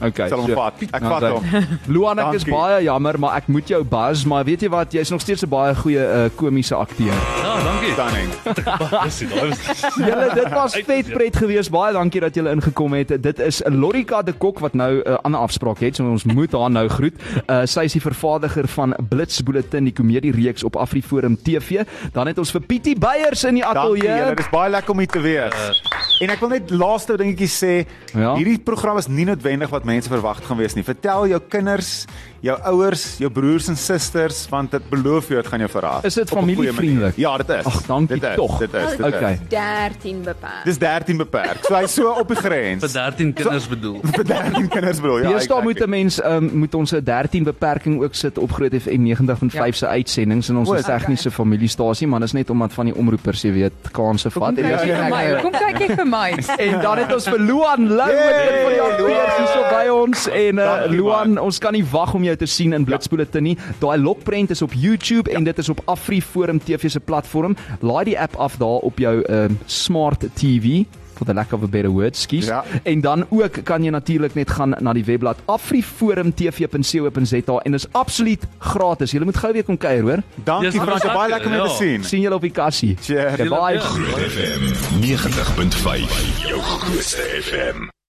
Okay. 0.02 0.30
Sal 0.30 0.40
hom 0.40 0.54
vat. 0.56 0.74
Ek 0.92 1.02
vat 1.04 1.24
Okay. 1.24 1.32
hom. 1.32 1.66
Luan, 1.94 2.20
ek 2.20 2.34
is 2.40 2.44
baie 2.48 2.84
jammer, 2.84 3.20
maar 3.20 3.36
ek 3.36 3.48
moet 3.48 3.68
jou 3.68 3.84
buzz, 3.84 4.24
maar 4.26 4.44
weet 4.48 4.62
jy 4.62 4.70
wat, 4.70 4.94
jy's 4.94 5.10
nog 5.12 5.22
steeds 5.22 5.44
'n 5.44 5.50
baie 5.50 5.76
goeie 5.76 6.00
uh, 6.00 6.30
komiese 6.36 6.76
akteur. 6.76 7.12
Ja, 7.44 7.56
dankie. 7.64 7.92
Stunning. 7.94 8.30
Dis 9.06 9.18
dit. 9.18 9.60
Julle, 10.08 10.30
dit 10.34 10.50
was 10.54 10.76
vet 10.76 11.10
pret 11.14 11.36
geweest. 11.36 11.70
Baie 11.72 11.94
dankie 11.94 12.22
dat 12.22 12.36
julle 12.36 12.52
ingekom 12.56 12.94
het. 12.94 13.12
Dit 13.24 13.40
is 13.40 13.62
Lorika 13.66 14.22
de 14.22 14.32
Kok 14.34 14.60
wat 14.60 14.74
nou 14.74 15.02
'n 15.04 15.08
uh, 15.10 15.18
ander 15.24 15.40
afspraak 15.42 15.80
het, 15.80 15.96
so 15.96 16.04
ons 16.10 16.24
moet 16.24 16.52
haar 16.52 16.70
nou 16.72 16.88
groet. 16.88 17.14
Uh, 17.50 17.66
sy 17.66 17.84
is 17.84 17.94
die 17.94 18.02
vervaardiger 18.02 18.68
van 18.68 18.96
Blitz 19.10 19.42
Bulletin, 19.42 19.84
die 19.84 19.94
komedie 19.94 20.32
reeks 20.32 20.64
op 20.64 20.76
Afriforum 20.76 21.36
TV. 21.44 21.84
Dan 22.14 22.28
het 22.28 22.38
ons 22.38 22.52
vir 22.52 22.62
Pietie 22.62 22.96
Beyers 23.00 23.44
in 23.44 23.54
die 23.56 23.64
Dankie 23.64 24.02
julle, 24.02 24.12
ateljee. 24.14 24.36
dis 24.36 24.50
baie 24.50 24.70
lekker 24.70 24.92
om 24.92 24.98
hier 25.00 25.08
te 25.08 25.20
wees. 25.22 25.82
En 26.22 26.30
ek 26.30 26.40
wil 26.40 26.50
net 26.50 26.70
laaste 26.70 27.18
dingetjie 27.18 27.48
sê, 27.48 27.86
Ja? 28.14 28.36
hierdie 28.36 28.58
program 28.60 28.98
is 28.98 29.08
nie 29.08 29.26
noodwendig 29.26 29.70
wat 29.70 29.86
mense 29.90 30.12
verwag 30.12 30.42
gaan 30.46 30.60
wees 30.62 30.76
nie. 30.78 30.86
Vertel 30.88 31.28
jou 31.34 31.42
kinders, 31.52 32.06
jou 32.42 32.58
ouers, 32.72 33.18
jou 33.20 33.30
broers 33.32 33.68
en 33.68 33.76
susters 33.78 34.48
want 34.50 34.72
dit 34.72 34.90
beloof 34.90 35.28
jou 35.28 35.42
dit 35.42 35.48
gaan 35.52 35.60
jou 35.60 35.70
verras. 35.70 36.04
Is 36.04 36.14
dit 36.14 36.30
familievriendelik? 36.30 37.16
Ja, 37.18 37.38
dit 37.38 37.50
is. 37.50 37.66
Ag, 37.66 37.82
dankie 37.88 38.20
dit 38.20 38.30
is, 38.30 38.36
tog. 38.36 38.58
Dit 38.60 38.74
is. 38.74 38.98
Dit 38.98 39.06
Okay. 39.06 39.34
is. 39.34 39.40
13 39.50 40.22
beperk. 40.24 40.64
Dis 40.66 40.78
13 40.78 41.18
beperk. 41.18 41.66
So 41.66 41.76
hy's 41.76 41.94
so 41.94 42.10
op 42.20 42.28
die 42.28 42.36
grens. 42.38 42.84
vir 42.84 42.90
13 42.94 43.34
kinders 43.40 43.68
bedoel. 43.68 44.00
vir 44.04 44.24
13 44.26 44.68
kinders 44.68 45.00
bedoel. 45.02 45.18
Ja, 45.18 45.24
Ja, 45.30 45.36
Deesdae 45.36 45.58
exactly. 45.58 45.64
moet 45.64 45.80
'n 45.86 45.90
mens 45.90 46.24
um, 46.26 46.50
moet 46.60 46.76
ons 46.76 46.92
'n 46.94 47.04
13 47.04 47.44
beperking 47.44 48.02
ook 48.04 48.14
sit 48.16 48.38
op 48.38 48.52
Groot 48.52 48.74
FM 48.82 49.04
90.5 49.04 49.76
se 49.76 49.88
uitsendings 49.88 50.50
in 50.50 50.58
ons 50.58 50.70
is 50.72 50.86
tegniese 50.86 51.32
familiestasie, 51.32 52.08
maar 52.08 52.20
dis 52.20 52.32
net 52.32 52.50
omdat 52.50 52.74
van 52.74 52.86
die 52.86 52.96
omroepers, 52.96 53.42
jy 53.42 53.52
weet, 53.52 53.74
kanse 53.92 54.30
vat. 54.30 54.56
Kom 54.56 54.56
kyk 54.56 54.86
jy 54.86 54.96
vir 54.96 55.10
my. 55.10 55.42
Kom 55.42 55.52
kyk 55.52 55.80
jy 55.80 55.96
vir 55.96 56.06
my. 56.08 56.30
En 56.70 56.82
dan 56.82 56.98
het 56.98 57.14
ons 57.14 57.28
vir 57.30 57.40
Luan 57.40 57.88
Lou 57.88 58.08
met 58.08 58.36
een 58.36 58.64
van 58.64 58.72
die 58.74 58.82
akteurs 58.82 59.38
hierso 59.38 59.62
by 59.70 59.88
ons 59.90 60.28
en 60.28 60.58
uh, 60.58 60.86
Luan, 60.90 61.38
ons 61.40 61.58
kan 61.60 61.74
nie 61.74 61.86
wag 61.92 62.14
om 62.14 62.24
jou 62.32 62.38
te 62.40 62.50
sien 62.50 62.76
in 62.78 62.88
Blitspoelite 62.88 63.42
nie. 63.44 63.58
Daai 63.82 63.98
lokprent 64.02 64.54
is 64.56 64.64
op 64.66 64.76
YouTube 64.78 65.32
en 65.34 65.48
dit 65.48 65.58
is 65.58 65.70
op 65.70 65.82
Afriforum 65.86 66.62
TV 66.64 66.92
se 66.92 67.00
platform. 67.00 67.58
Laai 67.80 68.06
die 68.12 68.20
app 68.20 68.36
af 68.36 68.58
daar 68.62 68.88
op 68.88 69.00
jou 69.00 69.20
uh, 69.26 69.46
smart 69.66 70.26
TV 70.34 70.84
for 71.20 71.26
the 71.26 71.34
lack 71.34 71.54
of 71.54 71.64
a 71.64 71.68
better 71.68 71.92
word, 71.92 72.16
skus. 72.16 72.46
Ja. 72.46 72.64
En 72.84 73.02
dan 73.02 73.26
ook 73.30 73.64
kan 73.64 73.84
jy 73.84 73.90
natuurlik 73.92 74.34
net 74.40 74.50
gaan 74.56 74.76
na 74.80 74.94
die 74.96 75.06
webblad 75.06 75.38
afriforumtv.co.za 75.46 77.60
en 77.68 77.74
is 77.74 77.88
absoluut 77.92 78.44
gratis. 78.72 79.12
Jy 79.12 79.20
moet 79.28 79.38
gou 79.44 79.52
weer 79.54 79.64
kom 79.68 79.78
kuier, 79.78 80.04
hoor. 80.08 80.22
Dankie 80.48 80.72
Dis 80.72 80.82
Frans, 80.82 81.04
baie 81.04 81.30
lekker, 81.36 81.50
om 81.52 81.56
jou 81.60 81.68
ja. 81.68 81.72
te 81.76 81.80
sien. 81.84 82.02
sien 82.14 82.22
julle 82.24 82.38
op 82.40 82.46
die 82.48 82.56
kassie. 82.56 82.96
Cheers. 83.04 83.34
Okay, 83.36 83.52
bye. 83.52 83.80
Groot 83.80 84.20
FM 84.32 84.62
90.5 85.04 86.18
jou 86.48 86.60
grootste 86.74 87.24
FM 87.44 87.99